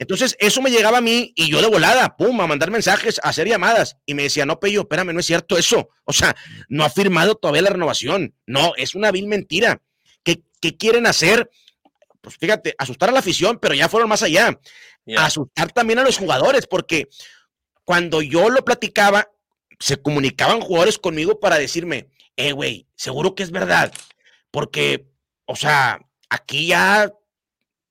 [0.00, 3.28] Entonces, eso me llegaba a mí y yo de volada, pum, a mandar mensajes, a
[3.28, 3.96] hacer llamadas.
[4.06, 5.90] Y me decía, no, Pello, espérame, no es cierto eso.
[6.04, 6.34] O sea,
[6.68, 8.34] no ha firmado todavía la renovación.
[8.46, 9.80] No, es una vil mentira.
[10.24, 11.48] ¿Qué, qué quieren hacer?
[12.20, 14.58] Pues fíjate, asustar a la afición, pero ya fueron más allá.
[15.16, 17.08] Asustar también a los jugadores, porque
[17.84, 19.30] cuando yo lo platicaba,
[19.78, 22.08] se comunicaban jugadores conmigo para decirme,
[22.48, 23.92] eh, güey, seguro que es verdad,
[24.50, 25.06] porque,
[25.46, 27.12] o sea, aquí ya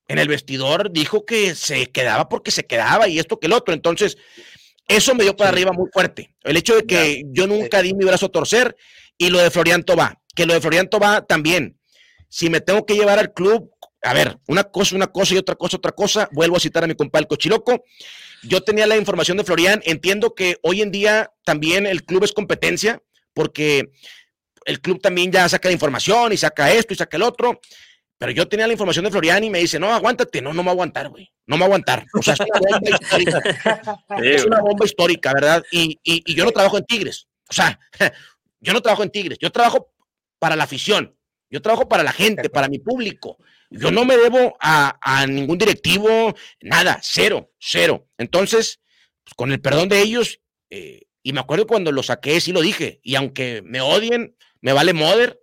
[0.07, 3.73] en el vestidor dijo que se quedaba porque se quedaba y esto que el otro,
[3.73, 4.17] entonces,
[4.87, 6.35] eso me dio para arriba muy fuerte.
[6.43, 8.75] El hecho de que yo nunca di mi brazo a torcer
[9.17, 11.79] y lo de Florian Toba, que lo de Florian Toba también.
[12.27, 15.55] Si me tengo que llevar al club, a ver, una cosa, una cosa y otra
[15.55, 17.83] cosa, otra cosa, vuelvo a citar a mi compadre Cochiloco.
[18.43, 22.31] Yo tenía la información de Florian, entiendo que hoy en día también el club es
[22.31, 23.91] competencia, porque
[24.69, 27.59] el club también ya saca la información y saca esto y saca el otro.
[28.19, 30.67] Pero yo tenía la información de Florian y me dice, no, aguántate, no, no me
[30.67, 32.05] va a aguantar, güey, no me va a aguantar.
[32.13, 33.41] O sea, es una bomba histórica.
[34.21, 35.63] es una bomba histórica, ¿verdad?
[35.71, 37.27] Y, y, yo no trabajo en Tigres.
[37.49, 37.79] O sea,
[38.59, 39.91] yo no trabajo en Tigres, yo trabajo
[40.37, 41.15] para la afición,
[41.49, 43.37] yo trabajo para la gente, para mi público.
[43.71, 48.07] Yo no me debo a, a ningún directivo, nada, cero, cero.
[48.17, 48.81] Entonces,
[49.23, 52.61] pues, con el perdón de ellos, eh, y me acuerdo cuando lo saqué, sí lo
[52.61, 55.41] dije, y aunque me odien, me vale Moder.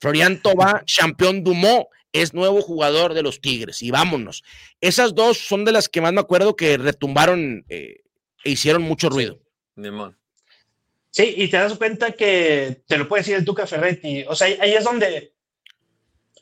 [0.00, 3.82] Florian Toba, campeón Dumont, es nuevo jugador de los Tigres.
[3.82, 4.42] Y vámonos.
[4.80, 8.02] Esas dos son de las que más me acuerdo que retumbaron eh,
[8.44, 9.40] e hicieron mucho ruido.
[11.10, 14.24] Sí, y te das cuenta que te lo puede decir el Tuca Ferretti.
[14.26, 15.34] O sea, ahí es donde,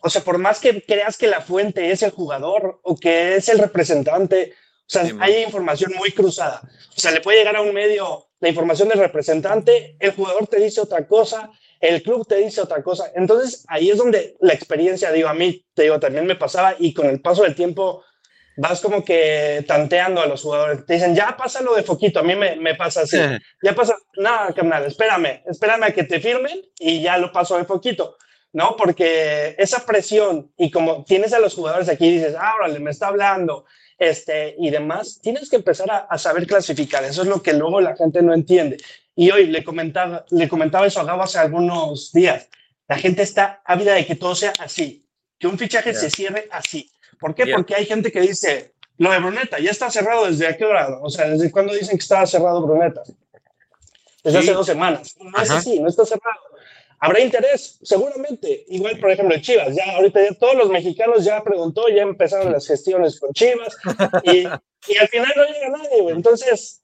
[0.01, 3.49] o sea, por más que creas que la fuente es el jugador o que es
[3.49, 6.63] el representante, o sea, hay información muy cruzada.
[6.97, 10.61] O sea, le puede llegar a un medio la información del representante, el jugador te
[10.61, 13.11] dice otra cosa, el club te dice otra cosa.
[13.15, 16.93] Entonces ahí es donde la experiencia, digo, a mí, te digo, también me pasaba y
[16.93, 18.05] con el paso del tiempo
[18.57, 20.85] vas como que tanteando a los jugadores.
[20.85, 23.17] Te dicen, ya pásalo de foquito, a mí me, me pasa así.
[23.63, 27.65] ya pasa, nada, carnal, espérame, espérame a que te firmen y ya lo paso de
[27.65, 28.17] foquito.
[28.53, 28.77] ¿no?
[28.77, 32.91] Porque esa presión y como tienes a los jugadores aquí y dices, ah, órale, me
[32.91, 33.65] está hablando,
[33.99, 37.05] este, y demás, tienes que empezar a, saber clasificar.
[37.05, 38.79] Eso es lo que luego la gente no entiende.
[39.21, 42.49] Y hoy le comentaba, le comentaba eso a Gabo hace algunos días.
[42.89, 45.07] La gente está ávida de que todo sea así,
[45.39, 46.91] que un fichaje se cierre así.
[47.19, 47.53] ¿Por qué?
[47.55, 51.01] Porque hay gente que dice, lo de Bruneta ya está cerrado desde a qué hora,
[51.03, 53.03] o sea, desde cuándo dicen que estaba cerrado Bruneta.
[54.25, 55.15] Desde hace dos semanas.
[55.21, 56.41] No es así, no está cerrado.
[56.99, 58.65] Habrá interés, seguramente.
[58.69, 59.77] Igual, por ejemplo, Chivas.
[59.77, 63.77] Ya ahorita ya todos los mexicanos ya preguntó, ya empezaron las gestiones con Chivas
[64.23, 66.17] y, y al final no llega nadie, güey.
[66.17, 66.80] Entonces,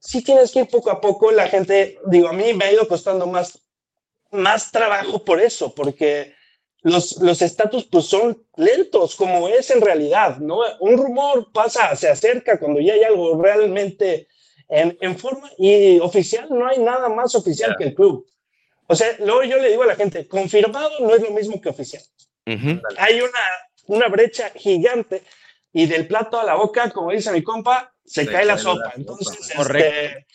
[0.00, 1.30] sí tienes que ir poco a poco.
[1.30, 3.58] La gente, digo, a mí me ha ido costando más,
[4.30, 6.34] más trabajo por eso, porque
[6.82, 10.60] los, los estatus pues son lentos, como es en realidad, ¿no?
[10.80, 14.28] Un rumor pasa, se acerca cuando ya hay algo realmente
[14.68, 18.26] en, en forma y oficial, no hay nada más oficial que el club.
[18.86, 21.68] O sea, luego yo le digo a la gente, confirmado no es lo mismo que
[21.68, 22.02] oficial.
[22.96, 23.40] Hay una,
[23.86, 25.22] una brecha gigante
[25.72, 28.92] y del plato a la boca, como dice mi compa, se, cae, la sopa.
[28.96, 30.26] entonces, este,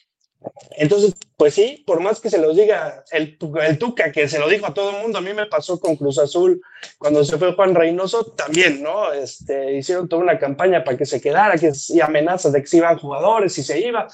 [0.78, 4.50] entonces, pues sí, por más que se los diga el, el, Tuca, que se lo
[4.50, 6.62] dijo a todo el mundo, a mí me pasó con Cruz Azul
[6.98, 9.12] cuando se fue Juan Reynoso, también, ¿no?
[9.14, 12.78] Este, hicieron toda una campaña para que se quedara, que y amenazas de que se
[12.78, 14.08] iban jugadores y se iba.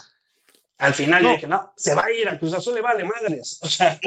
[0.78, 1.32] Al final no.
[1.32, 3.60] dije, no, se va a ir, a Cruz Azul le vale madres.
[3.64, 4.00] O sea,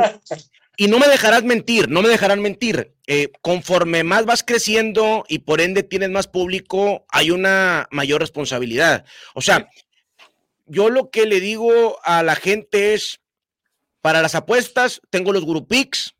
[0.77, 2.95] y no me dejarás mentir, no me dejarán mentir.
[3.07, 9.05] Eh, conforme más vas creciendo y por ende tienes más público, hay una mayor responsabilidad.
[9.35, 9.69] O sea,
[10.67, 13.21] yo lo que le digo a la gente es,
[14.01, 16.15] para las apuestas, tengo los Grupix,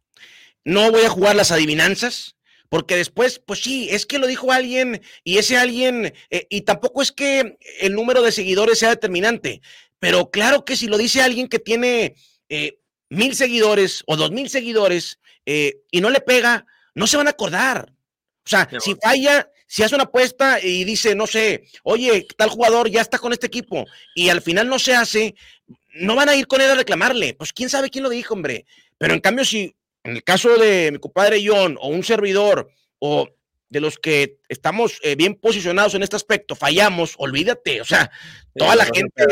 [0.65, 2.37] no voy a jugar las adivinanzas,
[2.69, 7.03] porque después, pues sí, es que lo dijo alguien y ese alguien, eh, y tampoco
[7.03, 9.61] es que el número de seguidores sea determinante.
[9.99, 12.15] Pero claro que si lo dice alguien que tiene
[12.49, 12.79] eh,
[13.13, 17.31] mil seguidores o dos mil seguidores eh, y no le pega, no se van a
[17.31, 17.93] acordar.
[18.45, 22.91] O sea, si falla, si hace una apuesta y dice, no sé, oye, tal jugador
[22.91, 25.35] ya está con este equipo y al final no se hace,
[25.95, 27.35] no van a ir con él a reclamarle.
[27.35, 28.65] Pues quién sabe quién lo dijo, hombre.
[28.97, 33.29] Pero en cambio, si en el caso de mi compadre John o un servidor o
[33.69, 37.81] de los que estamos eh, bien posicionados en este aspecto, fallamos, olvídate.
[37.83, 38.11] O sea,
[38.55, 39.25] toda la gente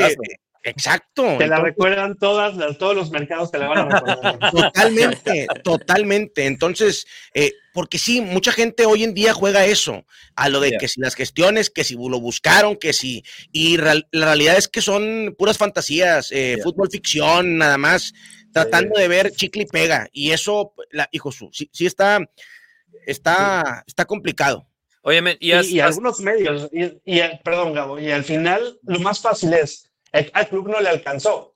[0.62, 1.38] Exacto.
[1.38, 4.38] Te la recuerdan todas, todos los mercados te la van a recordar.
[4.50, 6.46] Totalmente, totalmente.
[6.46, 10.04] Entonces, eh, porque sí, mucha gente hoy en día juega eso,
[10.36, 14.02] a lo de que si las gestiones, que si lo buscaron, que si, y la
[14.12, 18.12] realidad es que son puras fantasías, eh, fútbol ficción, nada más,
[18.52, 20.08] tratando de ver chicle y pega.
[20.12, 22.20] Y eso, la, hijo, sí, sí está,
[23.06, 24.66] está, está complicado.
[25.02, 30.48] Oye, y, algunos medios, y, perdón, Gabo, y al final lo más fácil es al
[30.48, 31.54] club no le alcanzó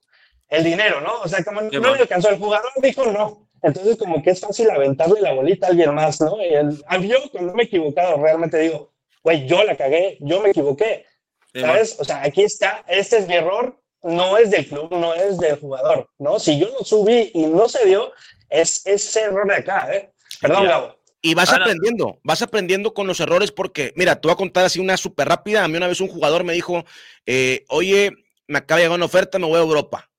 [0.48, 1.20] el dinero, ¿no?
[1.22, 3.48] O sea, como no le alcanzó, el jugador dijo no.
[3.62, 6.36] Entonces, como que es fácil aventarle la bolita a alguien más, ¿no?
[6.44, 10.50] Y el, yo, cuando me he equivocado, realmente digo, güey, yo la cagué, yo me
[10.50, 11.06] equivoqué.
[11.54, 11.96] ¿Sabes?
[12.00, 15.56] O sea, aquí está, este es mi error, no es del club, no es del
[15.56, 16.38] jugador, ¿no?
[16.38, 18.12] Si yo lo subí y no se dio,
[18.50, 20.12] es ese error de acá, ¿eh?
[20.40, 20.96] Perdón, Gabo.
[21.22, 24.78] Y vas aprendiendo, vas aprendiendo con los errores porque, mira, te voy a contar así
[24.78, 25.64] una súper rápida.
[25.64, 26.84] A mí una vez un jugador me dijo,
[27.24, 28.12] eh, oye,
[28.46, 30.10] me acaba de llegar una oferta, me voy a Europa.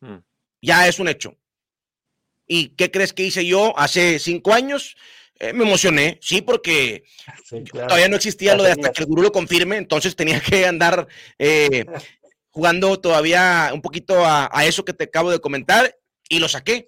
[0.00, 0.18] Hmm.
[0.60, 1.36] Ya es un hecho.
[2.46, 4.96] ¿Y qué crees que hice yo hace cinco años?
[5.40, 7.04] Eh, me emocioné, sí, porque
[7.72, 11.06] todavía no existía lo de hasta que el gurú lo confirme, entonces tenía que andar
[11.38, 11.84] eh,
[12.50, 15.96] jugando todavía un poquito a, eso que te acabo de comentar
[16.28, 16.84] y lo saqué.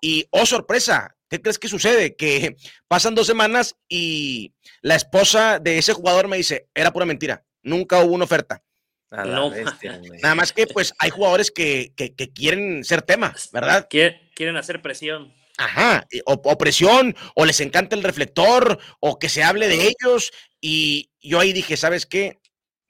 [0.00, 2.16] Y, oh, sorpresa, ¿qué crees que sucede?
[2.16, 2.56] Que
[2.88, 8.02] pasan dos semanas y la esposa de ese jugador me dice, era pura mentira, nunca
[8.02, 8.62] hubo una oferta.
[9.12, 11.92] Nada más que pues hay jugadores que,
[12.34, 13.86] quieren ser temas, ¿verdad?
[13.90, 15.34] Quieren hacer presión.
[15.58, 20.32] Ajá, o, presión, o les encanta el reflector, o que se hable de ellos.
[20.60, 22.38] Y yo ahí dije, ¿sabes qué?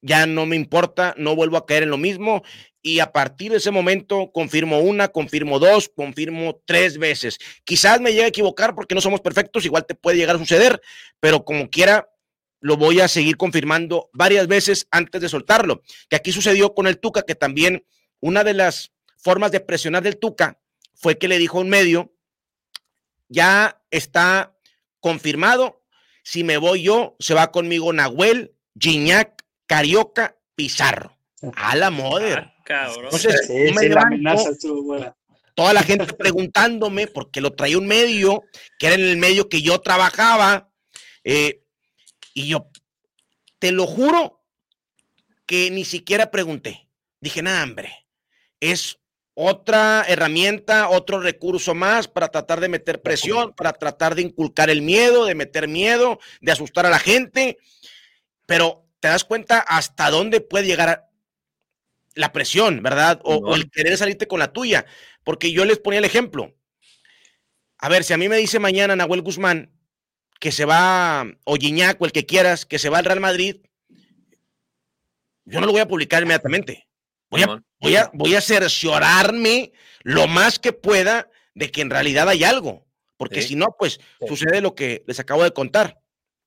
[0.01, 2.43] Ya no me importa, no vuelvo a caer en lo mismo.
[2.81, 7.39] Y a partir de ese momento confirmo una, confirmo dos, confirmo tres veces.
[7.65, 10.81] Quizás me llegue a equivocar porque no somos perfectos, igual te puede llegar a suceder,
[11.21, 12.09] pero como quiera,
[12.62, 15.83] lo voy a seguir confirmando varias veces antes de soltarlo.
[16.09, 17.85] Que aquí sucedió con el Tuca, que también
[18.20, 20.59] una de las formas de presionar del Tuca
[20.94, 22.14] fue que le dijo a un medio,
[23.29, 24.57] ya está
[25.01, 25.83] confirmado,
[26.22, 31.18] si me voy yo, se va conmigo Nahuel, Gignac, Carioca, Pizarro.
[31.57, 32.55] A la moda.
[32.70, 32.92] Ah.
[32.94, 34.51] Entonces, sí, sí, la amenaza
[35.55, 38.44] toda la gente preguntándome, porque lo traía un medio,
[38.79, 40.70] que era en el medio que yo trabajaba,
[41.25, 41.62] eh,
[42.35, 42.71] y yo,
[43.59, 44.42] te lo juro
[45.47, 46.88] que ni siquiera pregunté.
[47.21, 48.07] Dije, nada, hombre,
[48.61, 48.99] es
[49.35, 54.83] otra herramienta, otro recurso más para tratar de meter presión, para tratar de inculcar el
[54.83, 57.59] miedo, de meter miedo, de asustar a la gente.
[58.47, 61.09] Pero te das cuenta hasta dónde puede llegar
[62.14, 63.21] la presión, ¿verdad?
[63.25, 64.85] O, el querer salirte con la tuya.
[65.25, 66.55] Porque yo les ponía el ejemplo.
[67.79, 69.73] A ver, si a mí me dice mañana Nahuel Guzmán
[70.43, 73.59] que se va, o Gignac, o el que quieras, que se va al Real Madrid,
[75.45, 76.89] yo no lo voy a publicar inmediatamente.
[77.31, 82.29] Voy a, voy a, voy a cerciorarme lo más que pueda de que en realidad
[82.29, 82.85] hay algo.
[83.17, 86.01] Porque si no, pues sucede lo que les acabo de contar.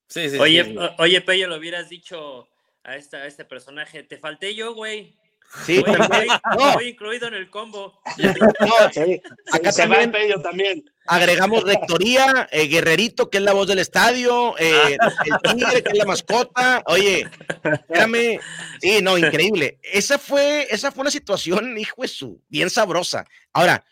[0.09, 2.49] Sí, sí, oye, oye, Pello, lo hubieras dicho
[2.83, 4.03] a, esta, a este personaje.
[4.03, 5.15] Te falté yo, güey.
[5.63, 8.01] Sí, Estoy incluido en el combo.
[9.51, 10.91] Acá se también, va también.
[11.07, 15.97] Agregamos rectoría, eh, Guerrerito, que es la voz del estadio, eh, el Tigre, que es
[15.97, 16.83] la mascota.
[16.87, 17.29] Oye,
[17.63, 18.39] espérame.
[18.81, 19.79] Sí, no, increíble.
[19.81, 23.25] Esa fue, esa fue una situación, hijo de su, bien sabrosa.
[23.53, 23.85] Ahora,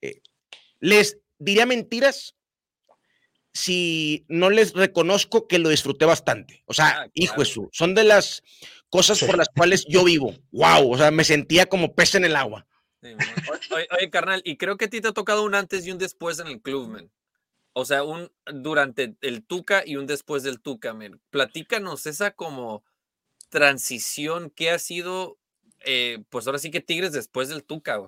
[0.00, 0.20] eh,
[0.78, 2.36] les diría mentiras
[3.52, 6.62] si no les reconozco que lo disfruté bastante.
[6.66, 8.42] O sea, ah, hijo de su, son de las
[8.90, 10.34] cosas por las cuales yo vivo.
[10.52, 12.66] Wow, o sea, me sentía como pez en el agua.
[13.02, 16.38] oye, carnal, y creo que a ti te ha tocado un antes y un después
[16.38, 17.10] en el club, man.
[17.72, 21.20] O sea, un durante el Tuca y un después del Tuca, man.
[21.30, 22.82] Platícanos esa como
[23.50, 25.38] transición que ha sido,
[25.84, 27.98] eh, pues ahora sí que Tigres después del Tuca.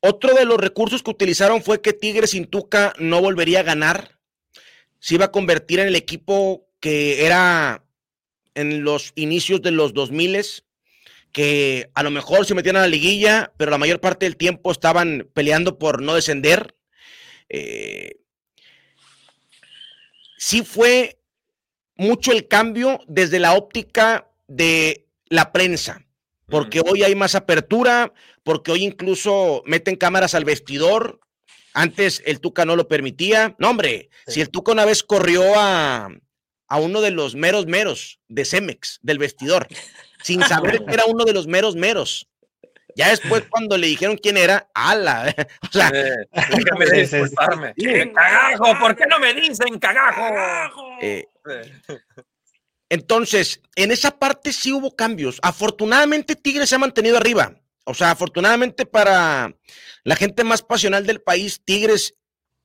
[0.00, 4.18] Otro de los recursos que utilizaron fue que Tigres sin Tuca no volvería a ganar.
[4.98, 7.85] Se iba a convertir en el equipo que era
[8.56, 10.44] en los inicios de los 2000
[11.30, 14.72] que a lo mejor se metían a la liguilla, pero la mayor parte del tiempo
[14.72, 16.74] estaban peleando por no descender.
[17.50, 18.16] Eh,
[20.38, 21.18] sí fue
[21.94, 26.06] mucho el cambio desde la óptica de la prensa,
[26.46, 31.20] porque hoy hay más apertura, porque hoy incluso meten cámaras al vestidor.
[31.74, 33.54] Antes el Tuca no lo permitía.
[33.58, 36.08] No, hombre, si el Tuca una vez corrió a,
[36.68, 39.68] a uno de los meros meros de Cemex, del vestidor,
[40.22, 42.28] sin saber que era uno de los meros meros.
[42.96, 45.34] Ya después, cuando le dijeron quién era, ala.
[45.62, 45.90] O sea,
[46.32, 47.74] déjame disculparme.
[48.14, 48.78] ¡Cagajo!
[48.80, 50.82] ¿Por qué no me dicen cagajo?
[51.02, 51.28] Eh,
[52.88, 55.38] entonces, en esa parte sí hubo cambios.
[55.42, 57.60] Afortunadamente, Tigres se ha mantenido arriba.
[57.84, 59.54] O sea, afortunadamente para
[60.02, 62.14] la gente más pasional del país, Tigres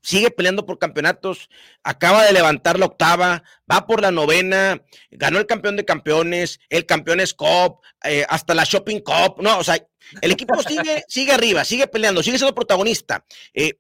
[0.02, 1.50] sigue peleando por campeonatos,
[1.84, 6.86] acaba de levantar la octava, va por la novena, ganó el campeón de campeones, el
[6.86, 9.78] campeones Cup, eh, hasta la Shopping Cup, no, o sea,
[10.22, 13.80] el equipo sigue, sigue arriba, sigue peleando, sigue siendo protagonista, eh,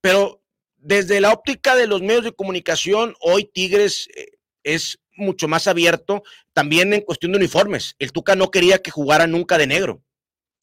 [0.00, 0.42] pero
[0.76, 4.26] desde la óptica de los medios de comunicación, hoy Tigres eh,
[4.64, 9.26] es mucho más abierto, también en cuestión de uniformes, el Tuca no quería que jugara
[9.26, 10.02] nunca de negro,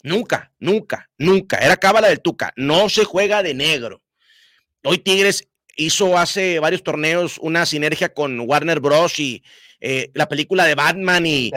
[0.04, 4.04] nunca, nunca, nunca, era cábala del Tuca, no se juega de negro
[4.90, 9.20] Hoy Tigres hizo hace varios torneos una sinergia con Warner Bros.
[9.20, 9.44] y
[9.82, 11.52] eh, la película de Batman y,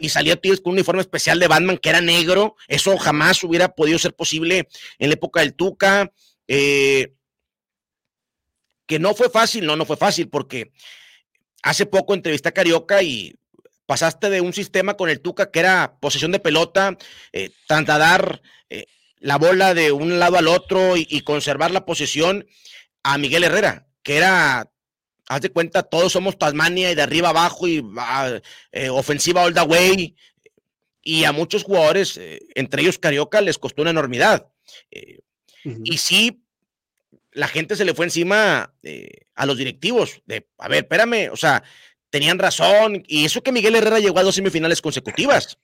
[0.00, 2.56] y, salió Tigres con un uniforme especial de Batman que era negro.
[2.66, 4.66] Eso jamás hubiera podido ser posible
[4.98, 6.10] en la época del Tuca.
[6.46, 7.12] Eh,
[8.86, 10.72] que no fue fácil, no, no fue fácil porque
[11.62, 13.34] hace poco entrevisté a Carioca y
[13.84, 16.96] pasaste de un sistema con el Tuca que era posesión de pelota,
[17.32, 18.86] eh, trasladar eh,
[19.20, 22.46] la bola de un lado al otro y, conservar la posesión
[23.02, 24.70] a Miguel Herrera, que era,
[25.28, 28.40] haz de cuenta, todos somos Tasmania y de arriba abajo y ah,
[28.72, 30.16] eh, ofensiva all the way.
[31.02, 34.48] Y a muchos jugadores, eh, entre ellos Carioca, les costó una enormidad.
[34.90, 35.20] Eh,
[35.64, 36.42] y sí,
[37.32, 38.72] la gente se le fue encima
[39.34, 41.62] a los directivos de, a ver, espérame, o sea,
[42.10, 43.02] tenían razón.
[43.06, 45.58] Y eso que Miguel Herrera llegó a dos semifinales consecutivas.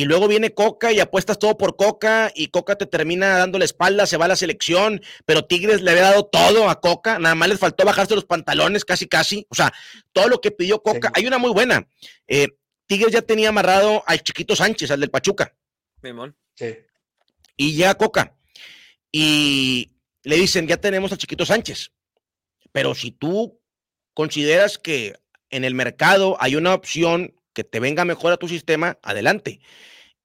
[0.00, 3.66] Y luego viene Coca y apuestas todo por Coca y Coca te termina dando la
[3.66, 7.34] espalda, se va a la selección, pero Tigres le había dado todo a Coca, nada
[7.34, 9.74] más les faltó bajarse los pantalones casi casi, o sea,
[10.14, 11.86] todo lo que pidió Coca, hay una muy buena.
[12.28, 12.48] Eh,
[12.86, 15.54] Tigres ya tenía amarrado al chiquito Sánchez, al del Pachuca.
[16.54, 16.78] Sí.
[17.58, 18.38] Y llega Coca
[19.12, 19.90] y
[20.22, 21.92] le dicen, ya tenemos al chiquito Sánchez,
[22.72, 23.60] pero si tú
[24.14, 25.20] consideras que
[25.50, 29.60] en el mercado hay una opción que te venga mejor a tu sistema, adelante.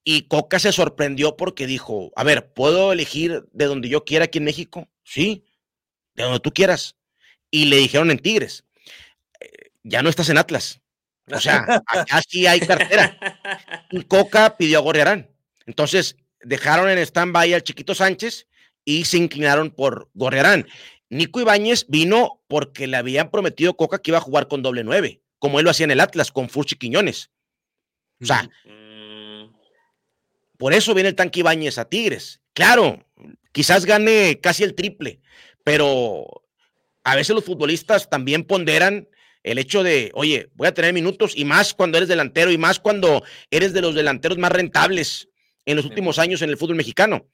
[0.03, 4.37] Y Coca se sorprendió porque dijo, a ver, ¿puedo elegir de donde yo quiera aquí
[4.37, 4.87] en México?
[5.03, 5.45] Sí,
[6.13, 6.95] de donde tú quieras.
[7.49, 8.65] Y le dijeron en Tigres,
[9.39, 10.81] eh, ya no estás en Atlas.
[11.31, 13.17] O sea, acá sí hay cartera.
[13.89, 15.29] Y Coca pidió a Gorriarán.
[15.65, 18.47] Entonces, dejaron en stand-by al Chiquito Sánchez
[18.83, 20.67] y se inclinaron por Gorriarán.
[21.09, 25.21] Nico Ibáñez vino porque le habían prometido Coca que iba a jugar con doble nueve,
[25.39, 27.29] como él lo hacía en el Atlas, con Furchi Quiñones.
[28.21, 29.53] O sea, mm.
[30.57, 32.41] por eso viene el tanque Ibáñez a Tigres.
[32.53, 33.05] Claro,
[33.51, 35.19] quizás gane casi el triple,
[35.63, 36.43] pero
[37.03, 39.07] a veces los futbolistas también ponderan
[39.43, 42.79] el hecho de, oye, voy a tener minutos y más cuando eres delantero y más
[42.79, 45.29] cuando eres de los delanteros más rentables
[45.65, 47.27] en los últimos años en el fútbol mexicano.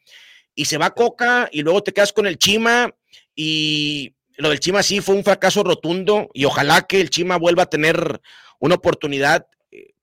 [0.53, 2.93] Y se va Coca y luego te quedas con el Chima
[3.33, 7.63] y lo del Chima sí fue un fracaso rotundo y ojalá que el Chima vuelva
[7.63, 8.21] a tener
[8.59, 9.93] una oportunidad eh,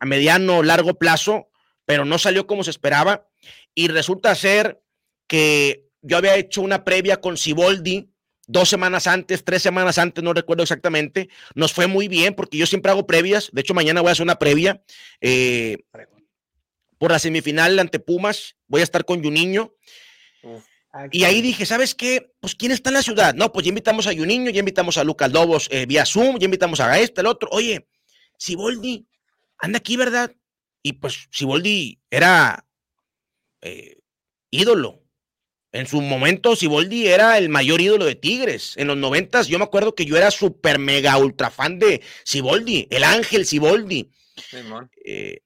[0.00, 1.50] a mediano o largo plazo,
[1.84, 3.28] pero no salió como se esperaba
[3.74, 4.80] y resulta ser
[5.28, 8.08] que yo había hecho una previa con Siboldi
[8.46, 11.28] dos semanas antes, tres semanas antes, no recuerdo exactamente.
[11.54, 13.50] Nos fue muy bien porque yo siempre hago previas.
[13.52, 14.82] De hecho, mañana voy a hacer una previa
[15.20, 15.78] eh,
[16.96, 18.56] por la semifinal ante Pumas.
[18.68, 19.74] Voy a estar con Juninho.
[21.10, 22.32] Y ahí dije, ¿sabes qué?
[22.40, 23.34] Pues ¿quién está en la ciudad?
[23.34, 26.44] No, pues ya invitamos a Juninho, ya invitamos a Lucas Lobos eh, vía Zoom, ya
[26.44, 27.48] invitamos a este, el otro.
[27.52, 27.88] Oye,
[28.38, 29.06] Siboldi,
[29.58, 30.32] anda aquí, ¿verdad?
[30.82, 32.66] Y pues Siboldi era
[33.62, 33.98] eh,
[34.50, 35.06] ídolo
[35.76, 38.74] en su momento, Siboldi era el mayor ídolo de Tigres.
[38.76, 42.88] En los noventas, yo me acuerdo que yo era súper mega ultra fan de Siboldi,
[42.90, 44.10] el ángel Siboldi.
[45.04, 45.40] Eh,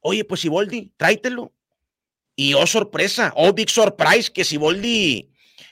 [0.00, 1.54] oye, pues Siboldi, tráetelo.
[2.36, 5.30] Y oh, sorpresa, oh, big surprise, que Siboldi,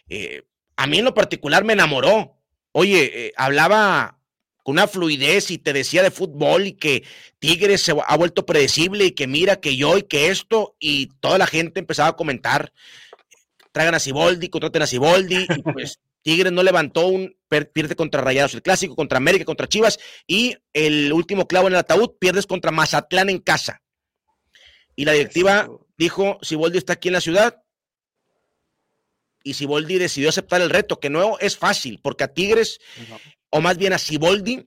[0.09, 0.43] eh,
[0.77, 2.39] a mí en lo particular me enamoró.
[2.73, 4.19] Oye, eh, hablaba
[4.65, 7.05] con una fluidez y te decía de fútbol y que
[7.39, 11.37] Tigres se ha vuelto predecible y que mira que yo y que esto, y toda
[11.37, 12.73] la gente empezaba a comentar
[13.75, 17.37] traigan a Ciboldi, contraten a Ciboldi, y pues Tigres no levantó un,
[17.73, 19.99] pierde contra Rayados el clásico, contra América, contra Chivas,
[20.29, 23.83] y el último clavo en el ataúd, pierdes contra Mazatlán en casa.
[24.95, 27.63] Y la directiva dijo, Ciboldi está aquí en la ciudad,
[29.45, 32.81] y Ciboldi decidió aceptar el reto, que no es fácil, porque a Tigres,
[33.51, 34.67] o más bien a Ciboldi,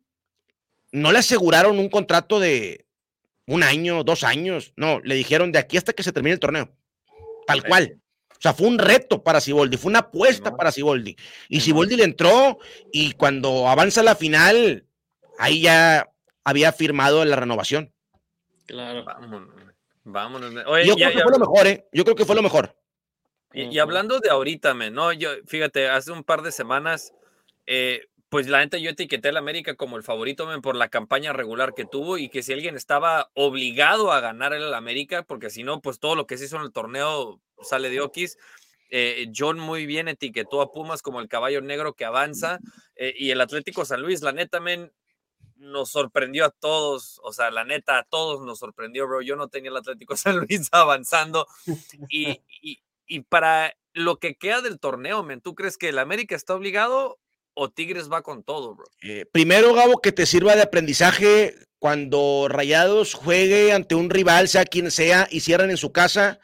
[0.92, 2.86] no le aseguraron un contrato de
[3.48, 6.72] un año, dos años, no, le dijeron de aquí hasta que se termine el torneo,
[7.48, 8.00] tal cual.
[8.30, 11.18] O sea, fue un reto para Siboldi, fue una apuesta para Siboldi.
[11.50, 12.60] Y Siboldi le entró
[12.94, 14.86] y cuando avanza la final,
[15.40, 16.08] ahí ya
[16.44, 17.92] había firmado la renovación.
[18.68, 19.04] Claro.
[19.06, 19.57] Vámonos.
[20.10, 20.54] Vámonos.
[20.86, 21.86] yo creo que fue lo mejor, ¿eh?
[21.92, 22.74] Yo creo que fue lo mejor.
[23.54, 25.12] Y, hablando de ahorita, ¿no?
[25.12, 27.14] Yo, fíjate, hace un par de semanas,
[27.66, 31.34] eh, pues la gente yo etiqueté al América como el favorito men, por la campaña
[31.34, 35.64] regular que tuvo y que si alguien estaba obligado a ganar el América, porque si
[35.64, 38.38] no, pues todo lo que se hizo en el torneo sale de Oquis.
[38.90, 42.60] Eh, John muy bien etiquetó a Pumas como el caballo negro que avanza
[42.96, 44.94] eh, y el Atlético San Luis, la neta, men,
[45.58, 49.22] nos sorprendió a todos, o sea, la neta, a todos nos sorprendió, bro.
[49.22, 51.48] Yo no tenía el Atlético San Luis avanzando
[52.10, 52.42] y,
[53.08, 57.20] y, para lo que queda del torneo, men, ¿tú crees que el América está obligado
[57.54, 58.86] o Tigres va con todo, bro?
[59.02, 64.66] Eh, primero, Gabo, que te sirva de aprendizaje cuando Rayados juegue ante un rival, sea
[64.66, 66.40] quien sea, y cierren en su casa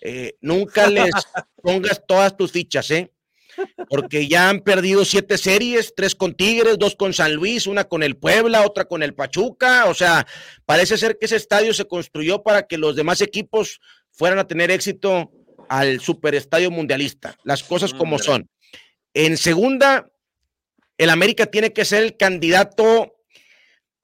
[0.00, 1.10] eh, nunca les
[1.62, 3.12] pongas todas tus fichas, ¿eh?
[3.88, 8.02] Porque ya han perdido siete series, tres con Tigres, dos con San Luis, una con
[8.02, 9.86] el Puebla, otra con el Pachuca.
[9.86, 10.26] O sea,
[10.64, 13.80] parece ser que ese estadio se construyó para que los demás equipos
[14.10, 15.30] fueran a tener éxito
[15.68, 17.36] al superestadio mundialista.
[17.44, 18.48] Las cosas como son.
[19.14, 20.10] En segunda,
[20.96, 23.14] el América tiene que ser el candidato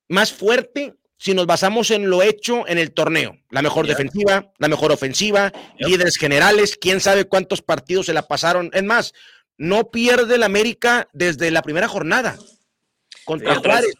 [0.09, 3.39] más fuerte si nos basamos en lo hecho en el torneo.
[3.51, 8.71] La mejor defensiva, la mejor ofensiva, líderes generales, quién sabe cuántos partidos se la pasaron.
[8.75, 9.15] Es más,
[9.57, 12.37] no pierde el América desde la primera jornada
[13.25, 13.95] contra Juárez.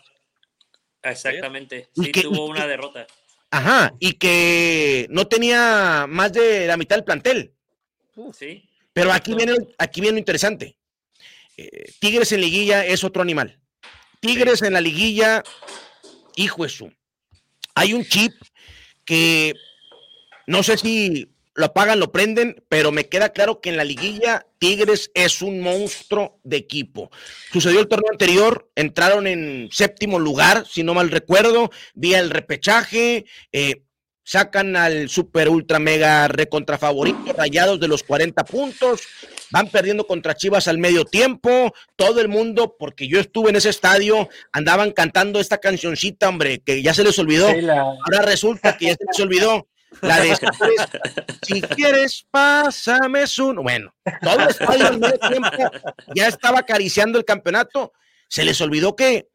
[1.03, 3.07] Exactamente, sí, tuvo una derrota.
[3.51, 7.55] Ajá, y que no tenía más de la mitad del plantel.
[8.33, 8.69] sí.
[8.93, 10.77] Pero aquí viene, aquí viene lo interesante.
[11.57, 13.59] Eh, Tigres en liguilla es otro animal.
[14.21, 15.43] Tigres en la liguilla,
[16.37, 16.93] hijo su
[17.75, 18.33] hay un chip
[19.05, 19.55] que
[20.47, 24.47] no sé si lo apagan, lo prenden, pero me queda claro que en la liguilla
[24.59, 27.11] Tigres es un monstruo de equipo.
[27.53, 33.27] Sucedió el torneo anterior, entraron en séptimo lugar, si no mal recuerdo, vía el repechaje,
[33.53, 33.83] eh,
[34.25, 39.03] sacan al super ultra mega recontra favorito, rayados de los 40 puntos,
[39.51, 43.69] van perdiendo contra Chivas al medio tiempo, todo el mundo, porque yo estuve en ese
[43.69, 47.49] estadio, andaban cantando esta cancioncita, hombre, que ya se les olvidó.
[47.49, 49.69] Ahora resulta que ya se les olvidó.
[50.01, 50.37] La de
[51.43, 53.55] si quieres, pásame su.
[53.55, 55.51] Bueno, todo el tiempo
[56.15, 57.93] ya estaba acariciando el campeonato.
[58.29, 59.29] Se les olvidó que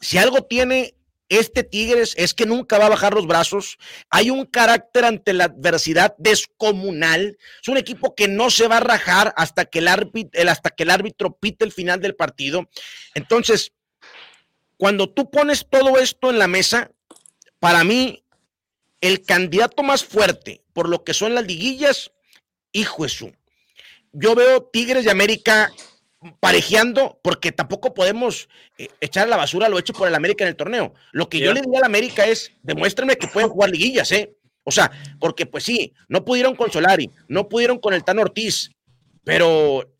[0.00, 0.94] si algo tiene
[1.38, 3.78] este Tigres es que nunca va a bajar los brazos.
[4.10, 7.38] Hay un carácter ante la adversidad descomunal.
[7.60, 10.90] Es un equipo que no se va a rajar hasta que el hasta que el
[10.90, 12.68] árbitro pite el final del partido.
[13.14, 13.72] Entonces,
[14.76, 16.90] cuando tú pones todo esto en la mesa,
[17.60, 18.22] para mí,
[19.02, 22.12] el candidato más fuerte por lo que son las liguillas,
[22.72, 23.32] hijo su.
[24.12, 25.70] Yo veo Tigres de América
[26.38, 28.48] parejeando, porque tampoco podemos
[28.78, 30.94] eh, echar la basura lo hecho por el América en el torneo.
[31.10, 34.32] Lo que yo le diría al América es, demuéstrenme que pueden jugar liguillas, ¿eh?
[34.62, 38.70] O sea, porque pues sí, no pudieron con Solari, no pudieron con el Tan Ortiz,
[39.24, 39.92] pero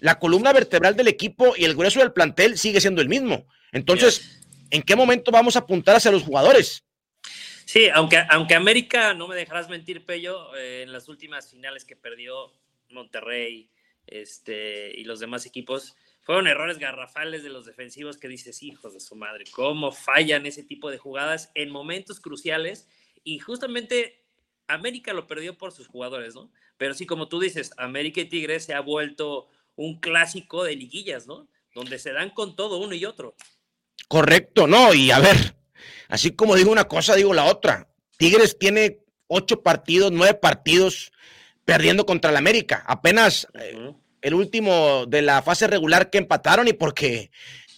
[0.00, 3.46] la columna vertebral del equipo y el grueso del plantel sigue siendo el mismo.
[3.72, 6.84] Entonces, ¿en qué momento vamos a apuntar hacia los jugadores?
[7.68, 11.96] Sí, aunque, aunque América, no me dejarás mentir, Pello, eh, en las últimas finales que
[11.96, 12.50] perdió
[12.88, 13.68] Monterrey,
[14.06, 15.94] este, y los demás equipos.
[16.22, 20.62] Fueron errores garrafales de los defensivos que dices, hijos de su madre, cómo fallan ese
[20.62, 22.88] tipo de jugadas en momentos cruciales.
[23.22, 24.24] Y justamente
[24.66, 26.50] América lo perdió por sus jugadores, ¿no?
[26.78, 29.46] Pero sí, como tú dices, América y Tigres se ha vuelto
[29.76, 31.46] un clásico de liguillas, ¿no?
[31.74, 33.34] Donde se dan con todo uno y otro.
[34.08, 35.57] Correcto, no, y a ver,
[36.08, 37.88] así como digo una cosa, digo la otra.
[38.16, 41.12] Tigres tiene ocho partidos, nueve partidos
[41.64, 42.82] perdiendo contra el América.
[42.86, 47.30] Apenas eh, el último de la fase regular que empataron y porque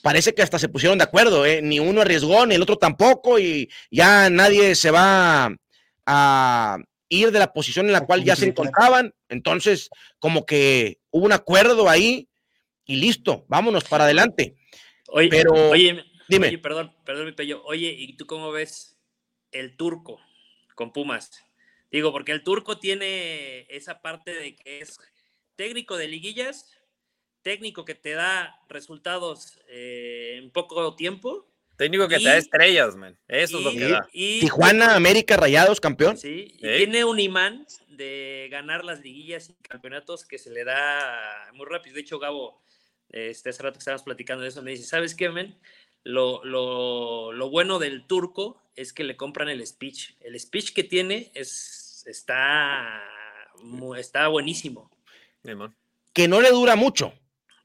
[0.02, 1.60] parece que hasta se pusieron de acuerdo, ¿eh?
[1.62, 5.54] ni uno arriesgó, ni el otro tampoco, y ya nadie se va
[6.06, 6.78] a
[7.08, 9.12] ir de la posición en la cual ya se encontraban.
[9.28, 12.28] Entonces, como que hubo un acuerdo ahí
[12.86, 14.54] y listo, vámonos para adelante.
[15.08, 16.58] Oye, Pero, oye, dime.
[16.58, 17.62] perdón, perdón, mi pello.
[17.64, 18.98] Oye, ¿y tú cómo ves
[19.52, 20.20] el turco
[20.74, 21.44] con Pumas?
[21.90, 24.98] Digo, porque el turco tiene esa parte de que es
[25.56, 26.70] técnico de liguillas,
[27.42, 31.46] técnico que te da resultados eh, en poco tiempo.
[31.76, 33.18] Técnico que te da estrellas, man.
[33.26, 34.08] Eso es lo que da.
[34.12, 36.16] Tijuana, América, Rayados, campeón.
[36.16, 41.66] Sí, tiene un imán de ganar las liguillas y campeonatos que se le da muy
[41.66, 41.94] rápido.
[41.94, 42.62] De hecho, Gabo,
[43.08, 45.58] este, hace rato que estábamos platicando de eso, me dice, ¿sabes qué, men?
[46.02, 50.14] Lo, lo, lo bueno del turco es que le compran el speech.
[50.20, 53.02] El speech que tiene es está,
[53.96, 54.90] está buenísimo.
[56.12, 57.12] Que no le dura mucho.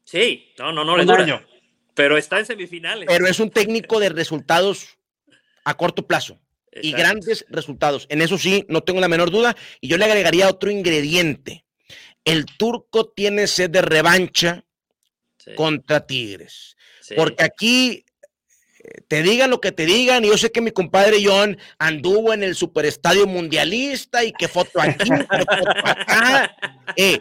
[0.04, 1.46] Sí, no, no, no le dura.
[1.94, 3.06] Pero está en semifinales.
[3.08, 4.98] Pero es un técnico de resultados
[5.64, 6.38] a corto plazo
[6.70, 8.06] y grandes resultados.
[8.10, 9.56] En eso sí, no tengo la menor duda.
[9.80, 11.64] Y yo le agregaría otro ingrediente.
[12.24, 14.64] El turco tiene sed de revancha
[15.54, 16.76] contra Tigres.
[17.14, 18.04] Porque aquí
[19.08, 22.42] te digan lo que te digan, y yo sé que mi compadre John anduvo en
[22.42, 26.56] el superestadio mundialista y que foto aquí, foto acá.
[26.94, 27.20] Eh,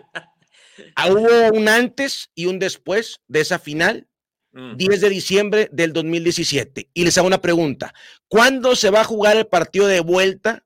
[0.95, 4.07] ah, hubo un antes y un después de esa final,
[4.53, 5.01] 10 mm.
[5.01, 6.89] de diciembre del 2017.
[6.93, 7.93] Y les hago una pregunta:
[8.27, 10.65] ¿cuándo se va a jugar el partido de vuelta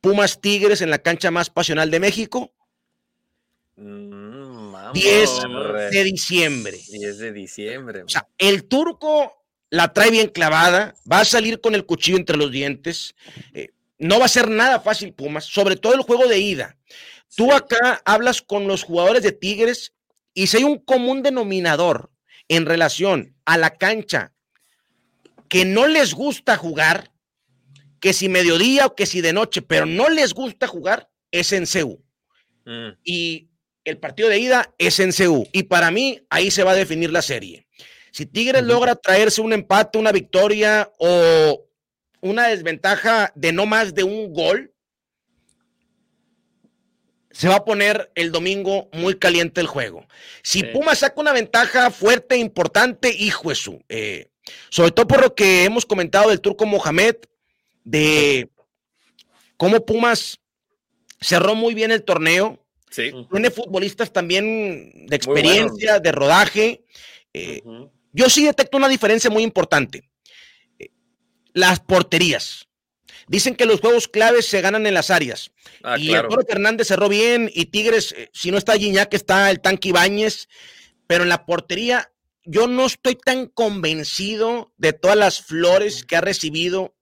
[0.00, 2.54] Pumas Tigres en la cancha más pasional de México?
[3.76, 3.84] 10
[4.94, 6.78] mm, de diciembre.
[6.88, 8.02] 10 de diciembre.
[8.04, 9.45] O sea, el turco
[9.76, 13.14] la trae bien clavada, va a salir con el cuchillo entre los dientes.
[13.52, 16.76] Eh, no va a ser nada fácil, Pumas, sobre todo el juego de ida.
[17.36, 19.92] Tú acá hablas con los jugadores de Tigres
[20.32, 22.10] y si hay un común denominador
[22.48, 24.32] en relación a la cancha
[25.48, 27.12] que no les gusta jugar,
[28.00, 31.66] que si mediodía o que si de noche, pero no les gusta jugar, es en
[31.66, 32.02] CEU.
[32.64, 32.88] Mm.
[33.04, 33.48] Y
[33.84, 35.46] el partido de ida es en CEU.
[35.52, 37.65] Y para mí ahí se va a definir la serie.
[38.16, 41.66] Si Tigres logra traerse un empate, una victoria o
[42.22, 44.72] una desventaja de no más de un gol,
[47.30, 50.06] se va a poner el domingo muy caliente el juego.
[50.42, 53.80] Si Pumas saca una ventaja fuerte, importante, hijo eso.
[53.90, 54.30] Eh,
[54.70, 57.16] sobre todo por lo que hemos comentado del turco Mohamed,
[57.84, 58.48] de
[59.58, 60.40] cómo Pumas
[61.20, 62.64] cerró muy bien el torneo.
[62.90, 66.82] Tiene futbolistas también de experiencia, de rodaje.
[67.34, 67.60] Eh,
[68.16, 70.08] yo sí detecto una diferencia muy importante.
[71.52, 72.66] Las porterías.
[73.28, 75.50] Dicen que los juegos claves se ganan en las áreas.
[75.82, 76.28] Ah, y claro.
[76.28, 80.48] Arturo Hernández cerró bien y Tigres, eh, si no está Gignac, está el Tanque Ibáñez.
[81.06, 82.10] Pero en la portería,
[82.44, 86.96] yo no estoy tan convencido de todas las flores que ha recibido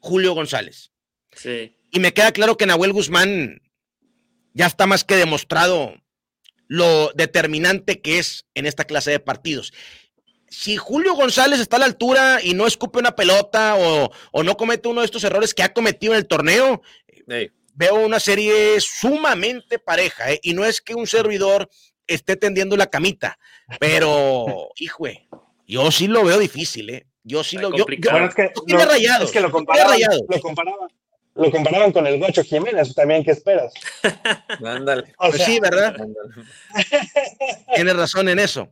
[0.00, 0.92] Julio González.
[1.32, 1.74] Sí.
[1.90, 3.62] Y me queda claro que Nahuel Guzmán
[4.52, 5.94] ya está más que demostrado
[6.66, 9.72] lo determinante que es en esta clase de partidos
[10.50, 14.88] si Julio González está a la altura y no escupe una pelota o, no comete
[14.88, 16.82] uno de estos errores que ha cometido en el torneo,
[17.74, 20.32] veo una serie sumamente pareja.
[20.32, 20.40] ¿eh?
[20.42, 21.70] Y no es que un servidor
[22.08, 23.38] esté tendiendo la camita,
[23.78, 25.04] pero, hijo,
[25.66, 26.90] yo sí lo veo difícil.
[26.90, 27.06] ¿eh?
[27.22, 27.74] Yo sí lo.
[27.76, 30.88] Yo, bueno, es que, lo, rayado, es que lo comparaban, lo comparaban,
[31.36, 33.72] lo comparaban con el Gocho Jiménez, también, ¿qué esperas?
[34.64, 35.14] Ándale.
[35.16, 35.94] pues sí, ¿verdad?
[37.76, 38.68] Tienes razón en eso.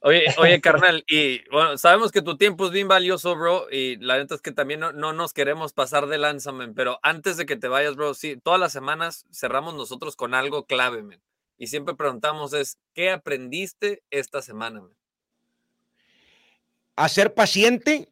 [0.00, 4.16] Oye, oye, carnal, y bueno, sabemos que tu tiempo es bien valioso, bro, y la
[4.16, 7.56] neta es que también no, no nos queremos pasar de lanzamen, pero antes de que
[7.56, 11.20] te vayas, bro, sí, todas las semanas cerramos nosotros con algo clave, man.
[11.56, 14.94] Y siempre preguntamos es, ¿qué aprendiste esta semana, man?
[16.94, 18.08] A ser paciente,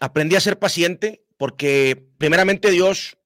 [0.00, 3.16] aprendí a ser paciente, porque primeramente Dios,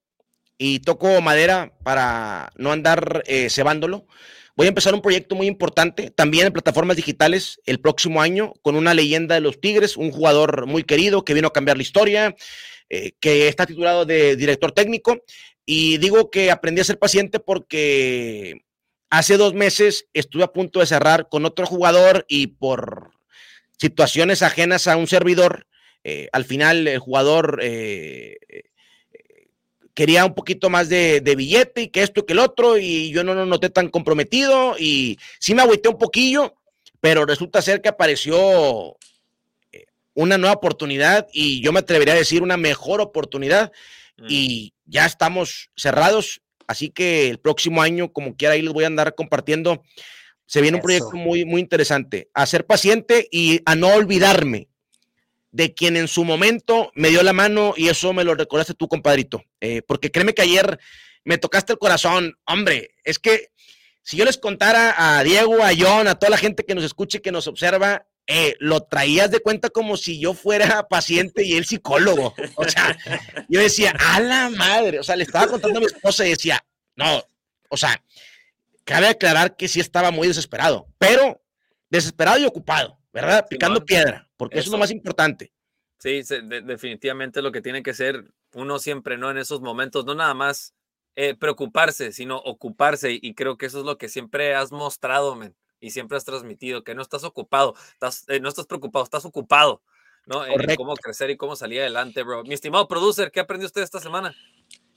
[0.58, 4.06] y toco madera para no andar eh, cebándolo,
[4.58, 8.74] Voy a empezar un proyecto muy importante también en plataformas digitales el próximo año con
[8.74, 12.34] una leyenda de los Tigres, un jugador muy querido que vino a cambiar la historia,
[12.88, 15.22] eh, que está titulado de director técnico.
[15.64, 18.62] Y digo que aprendí a ser paciente porque
[19.10, 23.12] hace dos meses estuve a punto de cerrar con otro jugador y por
[23.78, 25.68] situaciones ajenas a un servidor,
[26.02, 28.38] eh, al final el jugador eh,
[29.98, 33.24] quería un poquito más de, billete y que esto y que el otro, y yo
[33.24, 36.54] no lo noté tan comprometido y sí me agüité un poquillo,
[37.00, 38.96] pero resulta ser que apareció
[39.72, 43.72] eh, una nueva oportunidad y yo me atrevería a decir una mejor oportunidad
[44.18, 44.26] mm.
[44.28, 48.86] y ya estamos cerrados, así que el próximo año, como quiera, ahí les voy a
[48.86, 49.82] andar compartiendo.
[50.46, 52.30] Se viene un proyecto muy, muy interesante.
[52.34, 54.68] A ser paciente y a no olvidarme
[55.50, 58.88] de quien en su momento me dio la mano y eso me lo recordaste tú,
[58.88, 59.42] compadrito.
[59.60, 60.78] Eh, porque créeme que ayer
[61.24, 62.38] me tocaste el corazón.
[62.44, 63.50] Hombre, es que
[64.02, 67.22] si yo les contara a Diego, a John, a toda la gente que nos escuche,
[67.22, 71.64] que nos observa, eh, lo traías de cuenta como si yo fuera paciente y él
[71.64, 72.34] psicólogo.
[72.56, 72.96] O sea,
[73.48, 74.98] yo decía, a la madre.
[74.98, 76.62] O sea, le estaba contando a mi esposa y decía,
[76.94, 77.22] no,
[77.70, 78.02] o sea,
[78.84, 81.42] cabe aclarar que sí estaba muy desesperado, pero
[81.90, 83.46] desesperado y ocupado, ¿verdad?
[83.48, 84.68] Picando piedra porque eso.
[84.68, 85.52] es lo más importante.
[85.98, 89.30] Sí, definitivamente lo que tiene que ser uno siempre, ¿no?
[89.30, 90.74] En esos momentos, no nada más
[91.16, 93.18] eh, preocuparse, sino ocuparse.
[93.20, 96.84] Y creo que eso es lo que siempre has mostrado, men, y siempre has transmitido,
[96.84, 99.82] que no estás ocupado, estás, eh, no estás preocupado, estás ocupado,
[100.26, 100.46] ¿no?
[100.46, 102.44] En cómo crecer y cómo salir adelante, bro.
[102.44, 104.34] Mi estimado producer, ¿qué aprendió usted esta semana?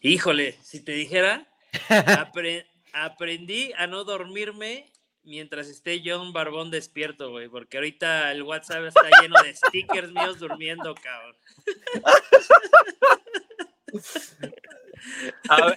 [0.01, 1.47] Híjole, si te dijera,
[2.93, 4.91] aprendí a no dormirme
[5.23, 10.39] mientras esté John Barbón despierto, güey, porque ahorita el WhatsApp está lleno de stickers míos
[10.39, 11.35] durmiendo, cabrón.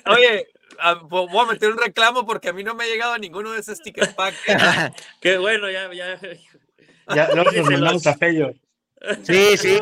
[0.06, 0.48] oye,
[1.08, 3.78] voy a meter un reclamo porque a mí no me ha llegado ninguno de esos
[3.78, 4.38] sticker packs.
[5.20, 6.18] Qué bueno, ya, ya.
[7.14, 8.54] Ya los mandamos a Fello.
[9.22, 9.78] Sí, sí.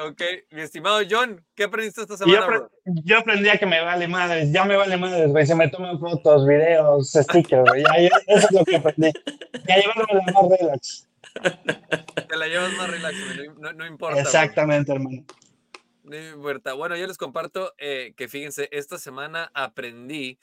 [0.00, 2.68] ok, mi estimado John, ¿qué aprendiste esta semana?
[3.04, 5.46] Yo, aprendí a que me vale madres, ya me vale madres, güey.
[5.46, 7.84] Se me toman fotos, videos, stickers, güey.
[8.26, 9.10] eso es lo que aprendí.
[9.68, 11.08] Ya llevarme la más relax.
[12.28, 13.16] Te la llevas más relax,
[13.58, 14.20] no, no, importa.
[14.20, 15.24] Exactamente, hermano.
[16.04, 16.74] No importa.
[16.74, 20.38] Bueno, yo les comparto eh, que fíjense, esta semana aprendí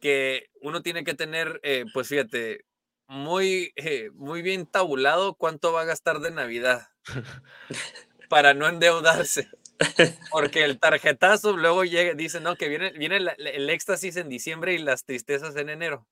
[0.00, 2.64] que uno tiene que tener, eh, pues fíjate,
[3.10, 6.90] muy, eh, muy bien tabulado cuánto va a gastar de Navidad
[8.28, 9.48] para no endeudarse.
[10.30, 14.78] Porque el tarjetazo luego llega, dice, no, que viene, viene el, éxtasis en diciembre y
[14.78, 16.06] las tristezas en enero.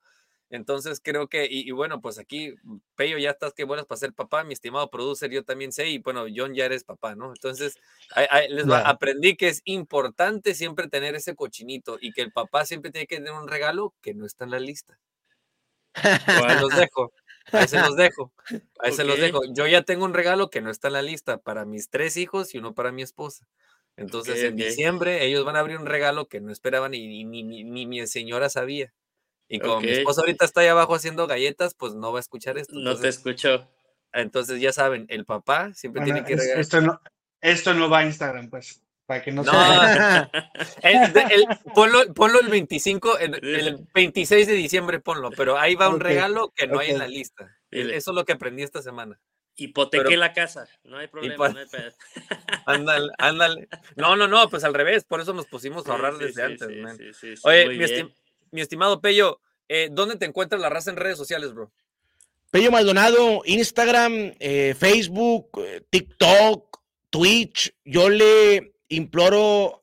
[0.50, 2.54] Entonces creo que, y, bueno, pues aquí,
[2.96, 5.98] Peyo, ya estás que buenas para ser papá, mi estimado producer, yo también sé, y
[5.98, 7.28] bueno, John ya eres papá, ¿no?
[7.28, 7.76] Entonces,
[8.48, 13.06] les aprendí que es importante siempre tener ese cochinito y que el papá siempre tiene
[13.06, 14.98] que tener un regalo que no está en la lista
[16.02, 17.12] ahí los dejo.
[17.52, 18.32] Ahí se los dejo.
[18.80, 19.40] Ahí se los dejo.
[19.52, 22.54] Yo ya tengo un regalo que no está en la lista para mis tres hijos
[22.54, 23.46] y uno para mi esposa.
[23.96, 27.86] Entonces, en diciembre, ellos van a abrir un regalo que no esperaban y ni, ni,
[27.86, 28.92] mi señora sabía.
[29.48, 32.58] Y como mi esposa ahorita está ahí abajo haciendo galletas, pues no va a escuchar
[32.58, 32.78] esto.
[32.78, 33.68] no te escucho.
[34.12, 36.60] Entonces, ya saben, el papá siempre tiene que regalar.
[36.60, 37.00] Esto no,
[37.40, 39.52] esto no va a Instagram, pues para que no, no
[40.82, 41.46] el,
[42.14, 46.78] ponlo, el 25, el, 26 de diciembre ponlo, pero ahí va un regalo que no
[46.78, 47.56] hay en la lista.
[47.70, 49.18] Eso es lo que aprendí esta semana.
[49.56, 51.48] Hipotequé la casa, no hay problema.
[51.48, 51.58] No
[52.66, 53.68] ándale, ándale.
[53.96, 56.68] No, no, no, pues al revés, por eso nos pusimos a ahorrar desde antes.
[57.44, 58.10] Oye,
[58.50, 59.40] mi, estimado Pello,
[59.70, 61.72] eh, ¿dónde te encuentras la raza en redes sociales, bro?
[62.50, 66.78] Pello Maldonado, Instagram, eh, Facebook, eh, TikTok,
[67.08, 67.74] Twitch.
[67.86, 69.82] Yo le imploro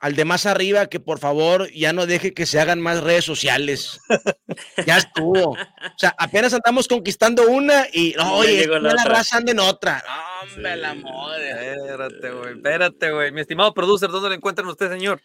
[0.00, 3.24] al de más arriba que por favor ya no deje que se hagan más redes
[3.24, 4.00] sociales.
[4.86, 5.50] ya estuvo.
[5.50, 10.02] O sea, apenas andamos conquistando una y no, oye, la, la raza anda en otra.
[10.42, 11.72] Hombre, la madre.
[11.74, 12.52] Espérate, güey.
[12.54, 13.32] Espérate, güey.
[13.32, 15.20] Mi estimado producer, ¿dónde lo encuentran usted, señor?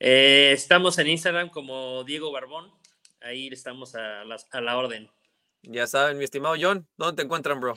[0.00, 2.72] Eh, estamos en Instagram como Diego Barbón.
[3.20, 5.10] Ahí estamos a, a la orden.
[5.62, 7.74] Ya saben, mi estimado John, ¿dónde te encuentran, bro?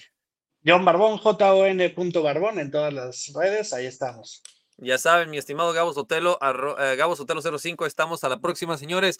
[0.65, 4.43] John Barbón, J-O-N.barbón en todas las redes, ahí estamos.
[4.77, 6.37] Ya saben, mi estimado Gabo Sotelo,
[6.79, 9.19] eh, Gabo Sotelo 05, estamos a la próxima, señores.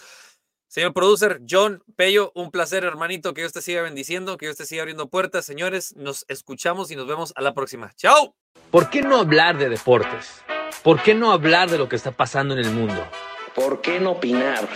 [0.68, 4.66] Señor producer, John Pello, un placer, hermanito, que Dios te siga bendiciendo, que Dios te
[4.66, 5.46] siga abriendo puertas.
[5.46, 7.94] Señores, nos escuchamos y nos vemos a la próxima.
[7.96, 8.36] ¡Chao!
[8.70, 10.44] ¿Por qué no hablar de deportes?
[10.84, 13.08] ¿Por qué no hablar de lo que está pasando en el mundo?
[13.56, 14.68] ¿Por qué no opinar?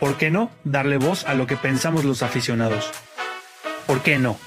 [0.00, 2.90] ¿Por qué no darle voz a lo que pensamos los aficionados?
[3.86, 4.38] ¿Por qué no?